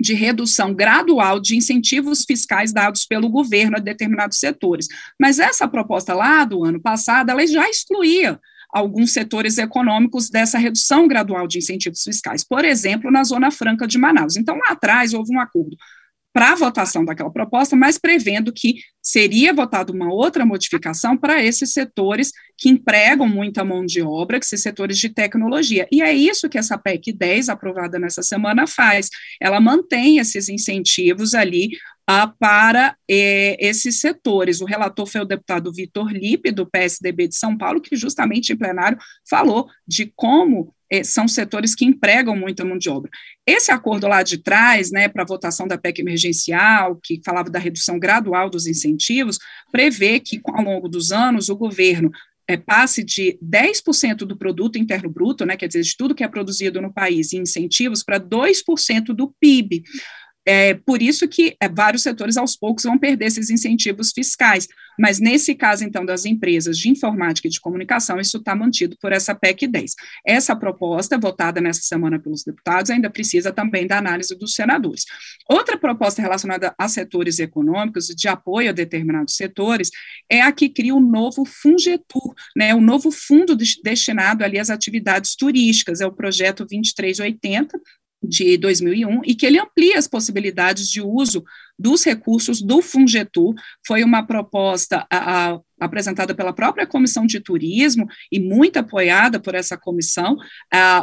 de 0.00 0.14
redução 0.14 0.74
gradual 0.74 1.40
de 1.40 1.56
incentivos 1.56 2.24
fiscais 2.24 2.72
dados 2.72 3.06
pelo 3.06 3.30
governo 3.30 3.76
a 3.76 3.80
determinados 3.80 4.38
setores. 4.38 4.86
Mas 5.18 5.38
essa 5.38 5.68
proposta 5.68 6.12
lá 6.12 6.44
do 6.44 6.64
ano 6.64 6.80
passado, 6.80 7.30
ela 7.30 7.46
já 7.46 7.68
excluía 7.68 8.38
alguns 8.72 9.12
setores 9.12 9.58
econômicos 9.58 10.30
dessa 10.30 10.58
redução 10.58 11.06
gradual 11.06 11.46
de 11.46 11.58
incentivos 11.58 12.02
fiscais, 12.02 12.42
por 12.42 12.64
exemplo, 12.64 13.10
na 13.10 13.22
Zona 13.22 13.50
Franca 13.50 13.86
de 13.86 13.98
Manaus. 13.98 14.36
Então, 14.36 14.56
lá 14.56 14.70
atrás, 14.70 15.12
houve 15.12 15.34
um 15.34 15.40
acordo 15.40 15.76
para 16.32 16.52
a 16.52 16.54
votação 16.54 17.04
daquela 17.04 17.30
proposta, 17.30 17.76
mas 17.76 17.98
prevendo 17.98 18.52
que 18.52 18.76
seria 19.02 19.52
votada 19.52 19.92
uma 19.92 20.10
outra 20.12 20.46
modificação 20.46 21.16
para 21.16 21.44
esses 21.44 21.72
setores 21.72 22.32
que 22.56 22.70
empregam 22.70 23.28
muita 23.28 23.62
mão 23.62 23.84
de 23.84 24.00
obra, 24.00 24.40
que 24.40 24.46
são 24.46 24.58
setores 24.58 24.96
de 24.96 25.10
tecnologia. 25.10 25.86
E 25.92 26.00
é 26.00 26.12
isso 26.12 26.48
que 26.48 26.56
essa 26.56 26.78
PEC 26.78 27.12
10, 27.12 27.50
aprovada 27.50 27.98
nessa 27.98 28.22
semana, 28.22 28.66
faz. 28.66 29.10
Ela 29.40 29.60
mantém 29.60 30.18
esses 30.18 30.48
incentivos 30.48 31.34
ali 31.34 31.70
para 32.38 32.96
eh, 33.08 33.56
esses 33.60 34.00
setores. 34.00 34.60
O 34.60 34.64
relator 34.64 35.06
foi 35.06 35.20
o 35.20 35.26
deputado 35.26 35.72
Vitor 35.72 36.10
Lipe, 36.12 36.50
do 36.50 36.66
PSDB 36.66 37.28
de 37.28 37.36
São 37.36 37.56
Paulo, 37.56 37.80
que 37.80 37.96
justamente 37.96 38.52
em 38.52 38.56
plenário 38.56 38.98
falou 39.28 39.68
de 39.86 40.12
como 40.14 40.74
eh, 40.90 41.04
são 41.04 41.26
setores 41.28 41.74
que 41.74 41.84
empregam 41.84 42.36
muita 42.36 42.64
mão 42.64 42.76
de 42.76 42.90
obra. 42.90 43.10
Esse 43.46 43.70
acordo 43.70 44.06
lá 44.08 44.22
de 44.22 44.38
trás, 44.38 44.90
né, 44.90 45.08
para 45.08 45.22
a 45.22 45.26
votação 45.26 45.66
da 45.66 45.78
PEC 45.78 46.00
emergencial, 46.00 46.98
que 47.02 47.20
falava 47.24 47.48
da 47.48 47.58
redução 47.58 47.98
gradual 47.98 48.50
dos 48.50 48.66
incentivos, 48.66 49.38
prevê 49.70 50.20
que, 50.20 50.40
ao 50.44 50.62
longo 50.62 50.88
dos 50.88 51.12
anos, 51.12 51.48
o 51.48 51.56
governo 51.56 52.10
é, 52.46 52.56
passe 52.56 53.02
de 53.02 53.38
10% 53.42 54.18
do 54.26 54.36
produto 54.36 54.76
interno 54.76 55.08
bruto, 55.08 55.46
né, 55.46 55.56
quer 55.56 55.68
dizer, 55.68 55.82
de 55.82 55.96
tudo 55.96 56.14
que 56.14 56.24
é 56.24 56.28
produzido 56.28 56.80
no 56.80 56.92
país, 56.92 57.32
em 57.32 57.42
incentivos, 57.42 58.02
para 58.02 58.18
2% 58.18 59.14
do 59.14 59.32
PIB. 59.40 59.82
É 60.44 60.74
por 60.74 61.00
isso 61.00 61.28
que 61.28 61.56
é, 61.60 61.68
vários 61.68 62.02
setores 62.02 62.36
aos 62.36 62.56
poucos 62.56 62.84
vão 62.84 62.98
perder 62.98 63.26
esses 63.26 63.48
incentivos 63.48 64.10
fiscais. 64.12 64.66
Mas 64.98 65.18
nesse 65.18 65.54
caso, 65.54 65.84
então, 65.84 66.04
das 66.04 66.24
empresas 66.24 66.76
de 66.76 66.90
informática 66.90 67.48
e 67.48 67.50
de 67.50 67.60
comunicação, 67.60 68.20
isso 68.20 68.38
está 68.38 68.54
mantido 68.54 68.96
por 69.00 69.12
essa 69.12 69.34
PEC 69.34 69.66
10. 69.66 69.94
Essa 70.26 70.54
proposta, 70.54 71.18
votada 71.18 71.60
nessa 71.60 71.82
semana 71.82 72.18
pelos 72.18 72.42
deputados, 72.44 72.90
ainda 72.90 73.08
precisa 73.08 73.52
também 73.52 73.86
da 73.86 73.98
análise 73.98 74.36
dos 74.36 74.54
senadores. 74.54 75.04
Outra 75.48 75.78
proposta 75.78 76.20
relacionada 76.20 76.74
a 76.76 76.88
setores 76.88 77.38
econômicos 77.38 78.10
e 78.10 78.14
de 78.14 78.28
apoio 78.28 78.70
a 78.70 78.72
determinados 78.72 79.36
setores 79.36 79.90
é 80.30 80.42
a 80.42 80.52
que 80.52 80.68
cria 80.68 80.94
o 80.94 81.00
novo 81.00 81.44
Fungetur, 81.44 82.34
né, 82.56 82.74
o 82.74 82.80
novo 82.80 83.10
fundo 83.10 83.56
destinado 83.56 84.44
ali 84.44 84.58
às 84.58 84.70
atividades 84.70 85.34
turísticas, 85.36 86.00
é 86.00 86.06
o 86.06 86.12
projeto 86.12 86.64
2380, 86.64 87.80
de 88.22 88.56
2001 88.56 89.22
e 89.24 89.34
que 89.34 89.44
ele 89.44 89.58
amplia 89.58 89.98
as 89.98 90.06
possibilidades 90.06 90.88
de 90.88 91.00
uso 91.00 91.44
dos 91.82 92.04
recursos 92.04 92.62
do 92.62 92.80
Fungetur. 92.80 93.54
Foi 93.84 94.04
uma 94.04 94.24
proposta 94.24 95.06
a, 95.10 95.52
a, 95.52 95.60
apresentada 95.80 96.34
pela 96.34 96.52
própria 96.52 96.86
Comissão 96.86 97.26
de 97.26 97.40
Turismo 97.40 98.06
e 98.30 98.38
muito 98.38 98.78
apoiada 98.78 99.40
por 99.40 99.54
essa 99.54 99.76
comissão. 99.76 100.36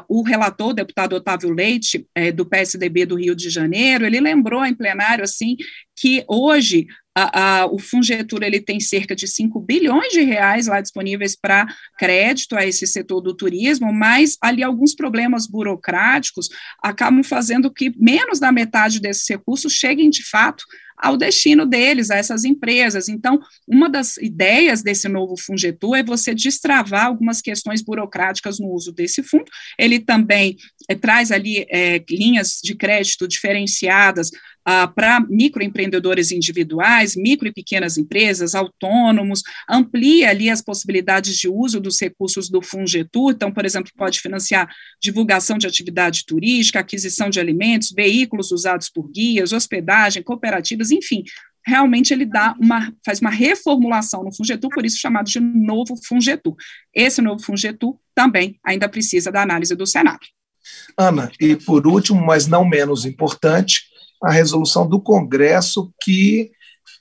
o 0.08 0.24
relator, 0.24 0.70
o 0.70 0.74
deputado 0.74 1.14
Otávio 1.14 1.52
Leite, 1.52 2.08
é, 2.16 2.32
do 2.32 2.46
PSDB 2.46 3.06
do 3.06 3.16
Rio 3.16 3.36
de 3.36 3.50
Janeiro, 3.50 4.06
ele 4.06 4.20
lembrou 4.20 4.66
em 4.66 4.74
plenário 4.74 5.24
assim 5.24 5.58
que 5.96 6.24
hoje 6.30 6.88
a, 7.20 7.62
a, 7.62 7.66
o 7.66 7.78
Fungetur 7.78 8.42
ele 8.44 8.62
tem 8.62 8.80
cerca 8.80 9.14
de 9.14 9.28
5 9.28 9.60
bilhões 9.60 10.14
de 10.14 10.22
reais 10.22 10.68
lá 10.68 10.80
disponíveis 10.80 11.36
para 11.36 11.68
crédito 11.98 12.56
a 12.56 12.66
esse 12.66 12.88
setor 12.88 13.20
do 13.20 13.36
turismo, 13.36 13.92
mas 13.92 14.38
ali 14.42 14.64
alguns 14.64 14.96
problemas 14.96 15.46
burocráticos 15.46 16.48
acabam 16.82 17.24
fazendo 17.24 17.72
que 17.72 17.92
menos 17.98 18.40
da 18.40 18.52
metade 18.52 19.02
desses 19.02 19.28
recursos 19.28 19.74
cheguem 19.74 20.10
de 20.10 20.24
fato 20.24 20.64
ao 21.00 21.16
destino 21.16 21.66
deles, 21.66 22.12
a 22.12 22.18
essas 22.18 22.44
empresas. 22.44 23.08
Então, 23.08 23.40
uma 23.68 23.90
das 23.90 24.18
ideias 24.18 24.84
desse 24.84 25.08
novo 25.08 25.36
Fungetur 25.38 25.96
é 25.96 26.04
você 26.04 26.36
destravar 26.36 27.06
algumas 27.06 27.42
questões 27.42 27.82
burocráticas 27.82 28.60
no 28.60 28.68
uso 28.68 28.92
desse 28.92 29.24
fundo. 29.24 29.46
Ele 29.78 30.00
também 30.00 30.58
é, 30.90 30.96
traz 30.96 31.32
ali 31.32 31.68
é, 31.70 32.04
linhas 32.10 32.60
de 32.64 32.74
crédito 32.74 33.28
diferenciadas 33.28 34.32
ah, 34.66 34.88
para 34.88 35.20
microempreendedores 35.22 36.32
individuais, 36.32 37.16
micro 37.16 37.48
e 37.48 37.54
pequenas 37.54 37.98
empresas, 37.98 38.56
autônomos, 38.56 39.44
amplia 39.70 40.30
ali 40.30 40.50
as 40.50 40.62
possibilidades 40.62 41.38
de 41.38 41.48
uso 41.48 41.80
dos 41.80 42.00
recursos 42.02 42.50
do 42.50 42.62
Fungetur, 42.62 43.32
então, 43.32 43.52
por 43.52 43.66
exemplo, 43.66 43.92
pode 43.96 44.20
financiar 44.20 44.68
divulgação 45.02 45.58
de 45.58 45.68
atividade 45.68 46.26
turística, 46.26 46.80
aquisição 46.80 47.30
de 47.30 47.40
alimentos, 47.40 47.92
veículos 47.92 48.52
usados 48.52 48.90
por 48.90 49.10
guias, 49.10 49.54
hospedagem, 49.54 50.24
cooperativas, 50.24 50.92
enfim, 50.92 51.24
realmente 51.66 52.14
ele 52.14 52.26
dá 52.26 52.56
uma, 52.60 52.94
faz 53.06 53.20
uma 53.22 53.30
reformulação 53.30 54.24
no 54.24 54.36
Fungetur, 54.36 54.70
por 54.72 54.86
isso 54.86 54.98
chamado 54.98 55.28
de 55.28 55.40
novo 55.40 55.96
Fungetur. 56.08 56.56
Esse 56.94 57.22
novo 57.22 57.44
Fungetur 57.44 57.98
também 58.16 58.60
ainda 58.64 58.90
precisa 58.90 59.32
da 59.32 59.42
análise 59.42 59.76
do 59.76 59.86
Senado. 59.86 60.26
Ana, 60.98 61.32
e 61.40 61.56
por 61.56 61.88
último, 61.88 62.24
mas 62.24 62.48
não 62.48 62.66
menos 62.66 63.06
importante, 63.06 63.84
a 64.24 64.32
resolução 64.32 64.88
do 64.88 65.00
Congresso 65.00 65.92
que 66.02 66.52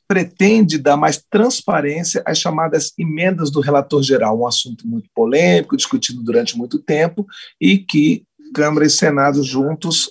pretende 0.07 0.79
dar 0.79 0.97
mais 0.97 1.23
transparência 1.31 2.23
às 2.25 2.39
chamadas 2.39 2.93
emendas 2.99 3.51
do 3.51 3.61
relator 3.61 4.03
geral, 4.03 4.41
um 4.41 4.47
assunto 4.47 4.87
muito 4.89 5.09
polêmico, 5.15 5.77
discutido 5.77 6.23
durante 6.23 6.57
muito 6.57 6.79
tempo 6.79 7.27
e 7.61 7.79
que 7.79 8.25
Câmara 8.55 8.87
e 8.87 8.91
Senado 8.91 9.43
juntos 9.43 10.11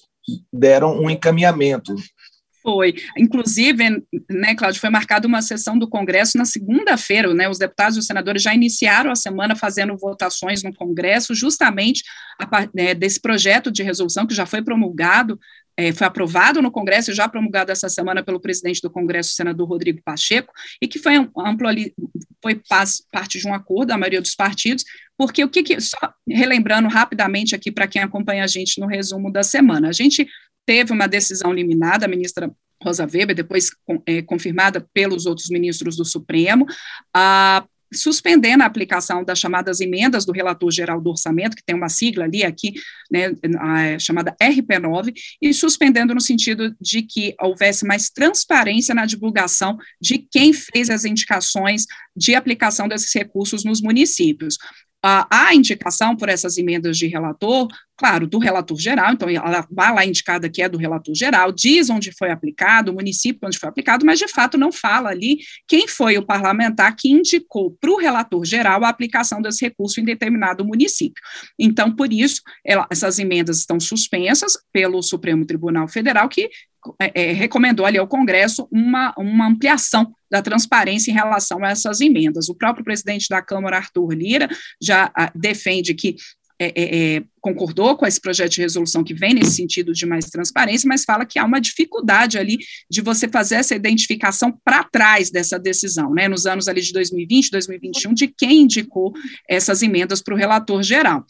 deram 0.53 0.99
um 0.99 1.09
encaminhamento 1.09 1.95
Foi. 2.67 2.95
Inclusive, 3.17 4.03
né, 4.29 4.53
Cláudio, 4.53 4.81
foi 4.81 4.89
marcada 4.89 5.25
uma 5.25 5.41
sessão 5.41 5.79
do 5.79 5.87
Congresso 5.87 6.37
na 6.37 6.43
segunda-feira, 6.43 7.33
né? 7.33 7.47
Os 7.47 7.57
deputados 7.57 7.95
e 7.95 7.99
os 7.99 8.05
senadores 8.05 8.43
já 8.43 8.53
iniciaram 8.53 9.09
a 9.09 9.15
semana 9.15 9.55
fazendo 9.55 9.95
votações 9.95 10.61
no 10.63 10.73
Congresso, 10.73 11.33
justamente 11.33 12.03
a, 12.37 12.67
né, 12.75 12.93
desse 12.93 13.21
projeto 13.21 13.71
de 13.71 13.83
resolução 13.83 14.27
que 14.27 14.35
já 14.35 14.45
foi 14.45 14.61
promulgado 14.61 15.39
é, 15.77 15.93
foi 15.93 16.07
aprovado 16.07 16.61
no 16.61 16.71
Congresso, 16.71 17.13
já 17.13 17.29
promulgado 17.29 17.71
essa 17.71 17.87
semana 17.87 18.23
pelo 18.23 18.39
presidente 18.39 18.81
do 18.81 18.89
Congresso, 18.89 19.35
senador 19.35 19.69
Rodrigo 19.69 20.01
Pacheco, 20.03 20.51
e 20.81 20.87
que 20.87 20.97
foi 20.97 21.15
amplo 21.15 21.67
ali, 21.67 21.93
foi 22.41 22.59
parte 23.11 23.39
de 23.39 23.47
um 23.47 23.53
acordo 23.53 23.89
da 23.89 23.97
maioria 23.97 24.21
dos 24.21 24.33
partidos, 24.33 24.83
porque 25.15 25.43
o 25.43 25.49
que, 25.49 25.61
que 25.61 25.79
só 25.79 25.97
relembrando 26.27 26.87
rapidamente 26.87 27.55
aqui 27.55 27.71
para 27.71 27.87
quem 27.87 28.01
acompanha 28.01 28.43
a 28.43 28.47
gente 28.47 28.81
no 28.81 28.87
resumo 28.87 29.31
da 29.31 29.43
semana, 29.43 29.89
a 29.89 29.93
gente 29.93 30.27
teve 30.65 30.91
uma 30.91 31.07
decisão 31.07 31.53
liminar 31.53 31.99
da 31.99 32.07
ministra 32.07 32.51
Rosa 32.83 33.07
Weber, 33.11 33.35
depois 33.35 33.69
é, 34.05 34.21
confirmada 34.21 34.85
pelos 34.93 35.25
outros 35.25 35.49
ministros 35.49 35.95
do 35.95 36.05
Supremo, 36.05 36.65
a 37.13 37.63
suspendendo 37.93 38.63
a 38.63 38.65
aplicação 38.65 39.23
das 39.23 39.39
chamadas 39.39 39.79
emendas 39.79 40.25
do 40.25 40.31
relator 40.31 40.71
geral 40.71 40.99
do 40.99 41.09
orçamento, 41.09 41.55
que 41.55 41.63
tem 41.63 41.75
uma 41.75 41.89
sigla 41.89 42.25
ali 42.25 42.43
aqui, 42.43 42.73
né, 43.11 43.33
a, 43.59 43.99
chamada 43.99 44.35
RP9, 44.41 45.13
e 45.41 45.53
suspendendo 45.53 46.13
no 46.13 46.21
sentido 46.21 46.75
de 46.81 47.01
que 47.01 47.35
houvesse 47.39 47.85
mais 47.85 48.09
transparência 48.09 48.93
na 48.93 49.05
divulgação 49.05 49.77
de 50.01 50.19
quem 50.19 50.53
fez 50.53 50.89
as 50.89 51.05
indicações 51.05 51.85
de 52.15 52.35
aplicação 52.35 52.87
desses 52.87 53.13
recursos 53.13 53.63
nos 53.63 53.81
municípios 53.81 54.57
a, 55.03 55.53
indicação 55.53 56.15
por 56.15 56.27
essas 56.27 56.57
emendas 56.57 56.97
de 56.97 57.07
relator, 57.07 57.67
claro, 57.95 58.27
do 58.27 58.39
relator 58.39 58.77
geral, 58.77 59.13
então 59.13 59.29
ela 59.29 59.65
vai 59.71 59.93
lá 59.93 60.05
indicada 60.05 60.49
que 60.49 60.61
é 60.61 60.67
do 60.67 60.77
relator 60.77 61.15
geral, 61.15 61.51
diz 61.51 61.89
onde 61.89 62.11
foi 62.11 62.31
aplicado, 62.31 62.91
o 62.91 62.95
município 62.95 63.47
onde 63.47 63.57
foi 63.57 63.69
aplicado, 63.69 64.05
mas 64.05 64.19
de 64.19 64.27
fato 64.27 64.57
não 64.57 64.71
fala 64.71 65.09
ali 65.09 65.39
quem 65.67 65.87
foi 65.87 66.17
o 66.17 66.25
parlamentar 66.25 66.95
que 66.95 67.09
indicou 67.09 67.77
para 67.79 67.91
o 67.91 67.97
relator 67.97 68.43
geral 68.45 68.83
a 68.83 68.89
aplicação 68.89 69.41
desse 69.41 69.65
recurso 69.65 69.99
em 69.99 70.03
determinado 70.03 70.65
município. 70.65 71.21
Então, 71.57 71.95
por 71.95 72.11
isso, 72.11 72.41
ela, 72.65 72.87
essas 72.89 73.19
emendas 73.19 73.59
estão 73.59 73.79
suspensas 73.79 74.53
pelo 74.73 75.01
Supremo 75.01 75.45
Tribunal 75.45 75.87
Federal, 75.87 76.27
que 76.27 76.49
é, 76.99 77.29
é, 77.29 77.31
recomendou 77.33 77.85
ali 77.85 77.97
ao 77.97 78.07
Congresso 78.07 78.67
uma, 78.71 79.13
uma 79.17 79.47
ampliação 79.47 80.13
da 80.29 80.41
transparência 80.41 81.11
em 81.11 81.13
relação 81.13 81.63
a 81.63 81.69
essas 81.69 82.01
emendas. 82.01 82.49
O 82.49 82.55
próprio 82.55 82.83
presidente 82.83 83.27
da 83.29 83.41
Câmara, 83.41 83.77
Arthur 83.77 84.13
Lira, 84.13 84.49
já 84.81 85.11
ah, 85.15 85.31
defende 85.33 85.93
que 85.93 86.15
é, 86.59 86.65
é, 86.75 87.15
é, 87.15 87.23
concordou 87.39 87.95
com 87.95 88.05
esse 88.05 88.19
projeto 88.19 88.53
de 88.53 88.61
resolução 88.61 89.03
que 89.03 89.13
vem 89.13 89.35
nesse 89.35 89.51
sentido 89.51 89.93
de 89.93 90.07
mais 90.07 90.25
transparência, 90.25 90.87
mas 90.87 91.03
fala 91.03 91.23
que 91.23 91.37
há 91.37 91.45
uma 91.45 91.61
dificuldade 91.61 92.37
ali 92.37 92.57
de 92.89 92.99
você 92.99 93.27
fazer 93.27 93.55
essa 93.55 93.75
identificação 93.75 94.51
para 94.65 94.83
trás 94.83 95.29
dessa 95.29 95.59
decisão, 95.59 96.11
né, 96.11 96.27
nos 96.27 96.47
anos 96.47 96.67
ali 96.67 96.81
de 96.81 96.91
2020, 96.93 97.51
2021, 97.51 98.13
de 98.13 98.27
quem 98.27 98.61
indicou 98.61 99.13
essas 99.47 99.83
emendas 99.83 100.19
para 100.19 100.33
o 100.33 100.37
relator 100.37 100.81
geral. 100.81 101.23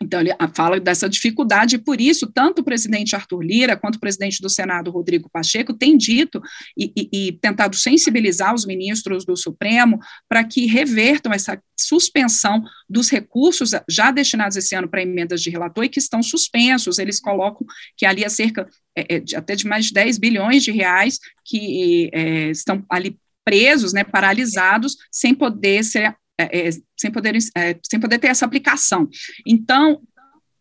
Então, 0.00 0.20
ele 0.20 0.30
fala 0.54 0.78
dessa 0.78 1.08
dificuldade, 1.08 1.74
e 1.74 1.78
por 1.78 2.00
isso, 2.00 2.30
tanto 2.32 2.60
o 2.60 2.64
presidente 2.64 3.16
Arthur 3.16 3.42
Lira 3.42 3.76
quanto 3.76 3.96
o 3.96 4.00
presidente 4.00 4.40
do 4.40 4.48
Senado, 4.48 4.92
Rodrigo 4.92 5.28
Pacheco, 5.28 5.74
têm 5.74 5.96
dito 5.96 6.40
e, 6.76 6.92
e, 6.96 7.28
e 7.28 7.32
tentado 7.32 7.74
sensibilizar 7.74 8.54
os 8.54 8.64
ministros 8.64 9.24
do 9.24 9.36
Supremo 9.36 9.98
para 10.28 10.44
que 10.44 10.66
revertam 10.66 11.32
essa 11.32 11.60
suspensão 11.76 12.62
dos 12.88 13.10
recursos 13.10 13.72
já 13.88 14.10
destinados 14.10 14.56
esse 14.56 14.74
ano 14.74 14.88
para 14.88 15.02
emendas 15.02 15.42
de 15.42 15.50
relator 15.50 15.84
e 15.84 15.88
que 15.88 15.98
estão 15.98 16.22
suspensos. 16.22 16.98
Eles 16.98 17.20
colocam 17.20 17.66
que 17.96 18.06
ali 18.06 18.24
há 18.24 18.30
cerca 18.30 18.68
é, 18.96 19.16
é, 19.16 19.20
de, 19.20 19.34
até 19.34 19.56
de 19.56 19.66
mais 19.66 19.86
de 19.86 19.94
10 19.94 20.18
bilhões 20.18 20.62
de 20.62 20.70
reais 20.70 21.18
que 21.44 22.08
é, 22.12 22.50
estão 22.50 22.84
ali 22.90 23.18
presos, 23.44 23.92
né, 23.92 24.04
paralisados, 24.04 24.96
sem 25.10 25.34
poder 25.34 25.82
ser 25.82 26.14
é, 26.38 26.68
é, 26.68 26.70
sem, 26.98 27.10
poder, 27.10 27.36
é, 27.56 27.78
sem 27.88 27.98
poder 28.00 28.18
ter 28.18 28.28
essa 28.28 28.44
aplicação. 28.44 29.08
Então, 29.46 30.00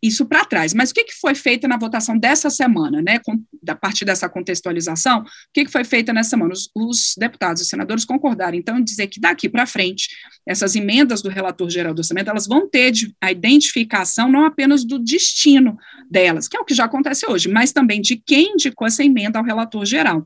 isso 0.02 0.26
para 0.26 0.46
trás. 0.46 0.74
Mas 0.74 0.92
o 0.92 0.94
que, 0.94 1.06
que 1.06 1.14
foi 1.14 1.34
feito 1.34 1.68
na 1.68 1.78
votação 1.78 2.18
dessa 2.18 2.50
semana, 2.50 3.02
né? 3.02 3.20
Com, 3.20 3.44
a 3.68 3.76
partir 3.76 4.06
dessa 4.06 4.30
contextualização, 4.30 5.22
o 5.22 5.26
que, 5.54 5.66
que 5.66 5.72
foi 5.72 5.84
feito 5.84 6.14
nessa 6.14 6.32
semana? 6.32 6.54
Os, 6.54 6.70
os 6.76 7.14
deputados 7.18 7.62
e 7.62 7.66
senadores 7.66 8.06
concordaram, 8.06 8.58
então, 8.58 8.78
em 8.78 8.84
dizer 8.84 9.08
que 9.08 9.20
daqui 9.20 9.50
para 9.50 9.66
frente, 9.66 10.10
essas 10.46 10.76
emendas 10.76 11.22
do 11.22 11.30
relator 11.30 11.70
geral 11.70 11.94
do 11.94 12.00
orçamento, 12.00 12.30
elas 12.30 12.48
vão 12.48 12.70
ter 12.70 12.94
a 13.22 13.32
identificação 13.32 14.32
não 14.32 14.46
apenas 14.46 14.86
do 14.86 15.00
destino 15.00 15.78
delas, 16.10 16.48
que 16.48 16.56
é 16.56 16.60
o 16.60 16.66
que 16.66 16.74
já 16.74 16.86
acontece 16.86 17.26
hoje, 17.30 17.50
mas 17.50 17.72
também 17.72 18.02
de 18.02 18.16
quem 18.18 18.54
indicou 18.54 18.88
essa 18.88 19.04
emenda 19.04 19.40
ao 19.40 19.46
relator 19.46 19.86
geral. 19.86 20.26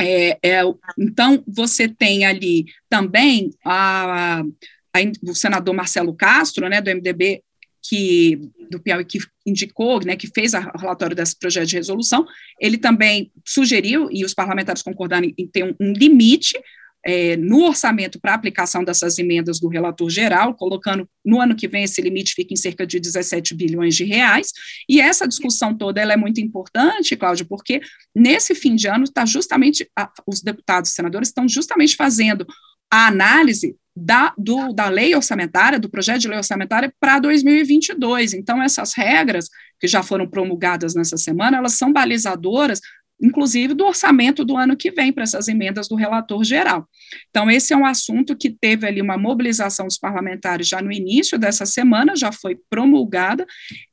É, 0.00 0.38
é, 0.42 0.60
então, 0.98 1.42
você 1.46 1.88
tem 1.88 2.24
ali 2.24 2.66
também 2.88 3.50
a, 3.64 4.40
a, 4.40 5.00
o 5.22 5.34
senador 5.34 5.74
Marcelo 5.74 6.14
Castro, 6.14 6.68
né, 6.68 6.80
do 6.80 6.90
MDB, 6.90 7.42
que 7.82 8.50
do 8.70 8.80
Piauí 8.80 9.04
que 9.04 9.18
indicou, 9.44 10.00
né, 10.04 10.16
que 10.16 10.26
fez 10.26 10.54
o 10.54 10.58
relatório 10.78 11.14
desse 11.14 11.38
projeto 11.38 11.68
de 11.68 11.76
resolução, 11.76 12.26
ele 12.58 12.78
também 12.78 13.30
sugeriu, 13.44 14.08
e 14.10 14.24
os 14.24 14.32
parlamentares 14.32 14.82
concordaram 14.82 15.30
em 15.36 15.46
ter 15.46 15.64
um, 15.64 15.74
um 15.78 15.92
limite 15.92 16.58
é, 17.06 17.36
no 17.36 17.64
orçamento 17.64 18.18
para 18.20 18.34
aplicação 18.34 18.82
dessas 18.82 19.18
emendas 19.18 19.60
do 19.60 19.68
relator 19.68 20.08
geral, 20.08 20.54
colocando 20.54 21.08
no 21.24 21.40
ano 21.40 21.54
que 21.54 21.68
vem 21.68 21.84
esse 21.84 22.00
limite 22.00 22.34
fica 22.34 22.54
em 22.54 22.56
cerca 22.56 22.86
de 22.86 22.98
17 22.98 23.54
bilhões 23.54 23.94
de 23.94 24.04
reais, 24.04 24.52
e 24.88 25.00
essa 25.00 25.28
discussão 25.28 25.76
toda 25.76 26.00
ela 26.00 26.14
é 26.14 26.16
muito 26.16 26.40
importante, 26.40 27.16
Cláudio, 27.16 27.46
porque 27.46 27.80
nesse 28.14 28.54
fim 28.54 28.74
de 28.74 28.88
ano 28.88 29.04
está 29.04 29.26
justamente, 29.26 29.88
a, 29.96 30.10
os 30.26 30.40
deputados 30.40 30.90
e 30.90 30.94
senadores 30.94 31.28
estão 31.28 31.48
justamente 31.48 31.94
fazendo 31.96 32.46
a 32.90 33.08
análise 33.08 33.76
da, 33.96 34.34
do, 34.36 34.72
da 34.72 34.88
lei 34.88 35.14
orçamentária, 35.14 35.78
do 35.78 35.88
projeto 35.88 36.22
de 36.22 36.28
lei 36.28 36.38
orçamentária 36.38 36.92
para 36.98 37.20
2022. 37.20 38.34
Então, 38.34 38.62
essas 38.62 38.92
regras 38.94 39.48
que 39.80 39.86
já 39.86 40.02
foram 40.02 40.28
promulgadas 40.28 40.94
nessa 40.94 41.16
semana, 41.16 41.58
elas 41.58 41.74
são 41.74 41.92
balizadoras 41.92 42.80
inclusive 43.24 43.72
do 43.72 43.86
orçamento 43.86 44.44
do 44.44 44.56
ano 44.56 44.76
que 44.76 44.90
vem 44.90 45.10
para 45.10 45.22
essas 45.22 45.48
emendas 45.48 45.88
do 45.88 45.96
relator 45.96 46.44
geral. 46.44 46.86
Então, 47.30 47.50
esse 47.50 47.72
é 47.72 47.76
um 47.76 47.86
assunto 47.86 48.36
que 48.36 48.50
teve 48.50 48.86
ali 48.86 49.00
uma 49.00 49.16
mobilização 49.16 49.86
dos 49.86 49.98
parlamentares 49.98 50.68
já 50.68 50.82
no 50.82 50.92
início 50.92 51.38
dessa 51.38 51.64
semana, 51.64 52.14
já 52.14 52.30
foi 52.30 52.58
promulgada 52.68 53.46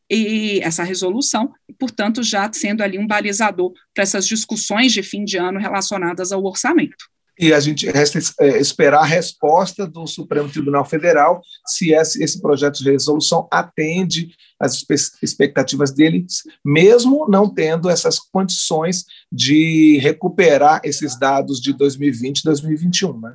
e 0.09 0.59
essa 0.61 0.83
resolução, 0.83 1.53
portanto, 1.79 2.21
já 2.21 2.51
sendo 2.51 2.83
ali 2.83 2.99
um 2.99 3.07
balizador 3.07 3.71
para 3.93 4.03
essas 4.03 4.27
discussões 4.27 4.91
de 4.91 5.01
fim 5.01 5.23
de 5.23 5.37
ano 5.37 5.57
relacionadas 5.57 6.33
ao 6.33 6.43
orçamento 6.43 7.10
e 7.41 7.51
a 7.51 7.59
gente 7.59 7.89
resta 7.89 8.19
é, 8.39 8.59
esperar 8.59 9.01
a 9.01 9.05
resposta 9.05 9.87
do 9.87 10.05
Supremo 10.05 10.47
Tribunal 10.47 10.85
Federal 10.85 11.41
se 11.65 11.91
esse, 11.91 12.39
projeto 12.39 12.83
de 12.83 12.91
resolução 12.91 13.47
atende 13.51 14.29
às 14.59 14.85
expectativas 15.23 15.91
deles, 15.91 16.43
mesmo 16.63 17.27
não 17.27 17.51
tendo 17.51 17.89
essas 17.89 18.19
condições 18.19 19.05
de 19.31 19.97
recuperar 19.97 20.81
esses 20.83 21.17
dados 21.17 21.59
de 21.59 21.73
2020 21.73 22.39
e 22.39 22.43
2021. 22.43 23.19
Né? 23.19 23.33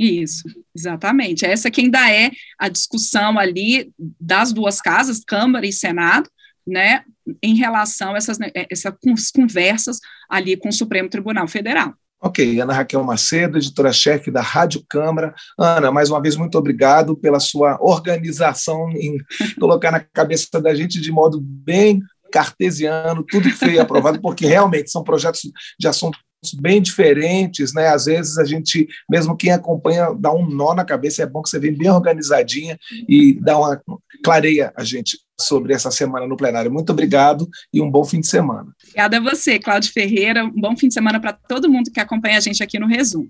Isso, 0.00 0.42
exatamente. 0.76 1.46
Essa 1.46 1.70
que 1.70 1.82
ainda 1.82 2.10
é 2.10 2.32
a 2.58 2.68
discussão 2.68 3.38
ali 3.38 3.92
das 4.20 4.52
duas 4.52 4.80
casas, 4.80 5.22
Câmara 5.24 5.64
e 5.64 5.72
Senado, 5.72 6.28
né, 6.66 7.04
em 7.40 7.54
relação 7.54 8.14
a 8.14 8.16
essas, 8.16 8.38
essas 8.68 8.94
conversas 9.32 10.00
ali 10.28 10.56
com 10.56 10.70
o 10.70 10.72
Supremo 10.72 11.08
Tribunal 11.08 11.46
Federal. 11.46 11.94
Ok, 12.26 12.58
Ana 12.58 12.72
Raquel 12.72 13.04
Macedo, 13.04 13.58
editora-chefe 13.58 14.30
da 14.30 14.40
Rádio 14.40 14.82
Câmara. 14.88 15.34
Ana, 15.58 15.92
mais 15.92 16.08
uma 16.08 16.22
vez, 16.22 16.36
muito 16.36 16.56
obrigado 16.56 17.14
pela 17.14 17.38
sua 17.38 17.76
organização 17.82 18.88
em 18.92 19.18
colocar 19.60 19.90
na 19.90 20.00
cabeça 20.00 20.58
da 20.58 20.74
gente 20.74 20.98
de 20.98 21.12
modo 21.12 21.38
bem 21.38 22.00
cartesiano 22.32 23.22
tudo 23.22 23.50
que 23.50 23.56
foi 23.56 23.78
aprovado, 23.78 24.22
porque 24.22 24.46
realmente 24.46 24.90
são 24.90 25.04
projetos 25.04 25.42
de 25.78 25.86
assuntos 25.86 26.18
bem 26.54 26.80
diferentes, 26.80 27.74
né? 27.74 27.88
Às 27.88 28.06
vezes 28.06 28.38
a 28.38 28.44
gente, 28.46 28.88
mesmo 29.08 29.36
quem 29.36 29.52
acompanha, 29.52 30.14
dá 30.18 30.32
um 30.32 30.48
nó 30.48 30.74
na 30.74 30.84
cabeça, 30.84 31.22
é 31.22 31.26
bom 31.26 31.42
que 31.42 31.50
você 31.50 31.58
venha 31.58 31.76
bem 31.76 31.90
organizadinha 31.90 32.78
e 33.06 33.38
dá 33.38 33.58
uma 33.58 33.78
clareia 34.24 34.72
a 34.74 34.82
gente 34.82 35.18
sobre 35.40 35.74
essa 35.74 35.90
semana 35.90 36.26
no 36.26 36.36
plenário. 36.36 36.72
Muito 36.72 36.90
obrigado 36.90 37.48
e 37.72 37.80
um 37.80 37.90
bom 37.90 38.04
fim 38.04 38.20
de 38.20 38.26
semana. 38.26 38.72
Obrigada 38.82 39.16
a 39.16 39.20
você, 39.20 39.58
Cláudio 39.58 39.92
Ferreira. 39.92 40.44
Um 40.44 40.60
bom 40.60 40.76
fim 40.76 40.88
de 40.88 40.94
semana 40.94 41.20
para 41.20 41.32
todo 41.32 41.70
mundo 41.70 41.90
que 41.90 42.00
acompanha 42.00 42.38
a 42.38 42.40
gente 42.40 42.62
aqui 42.62 42.78
no 42.78 42.86
Resumo. 42.86 43.28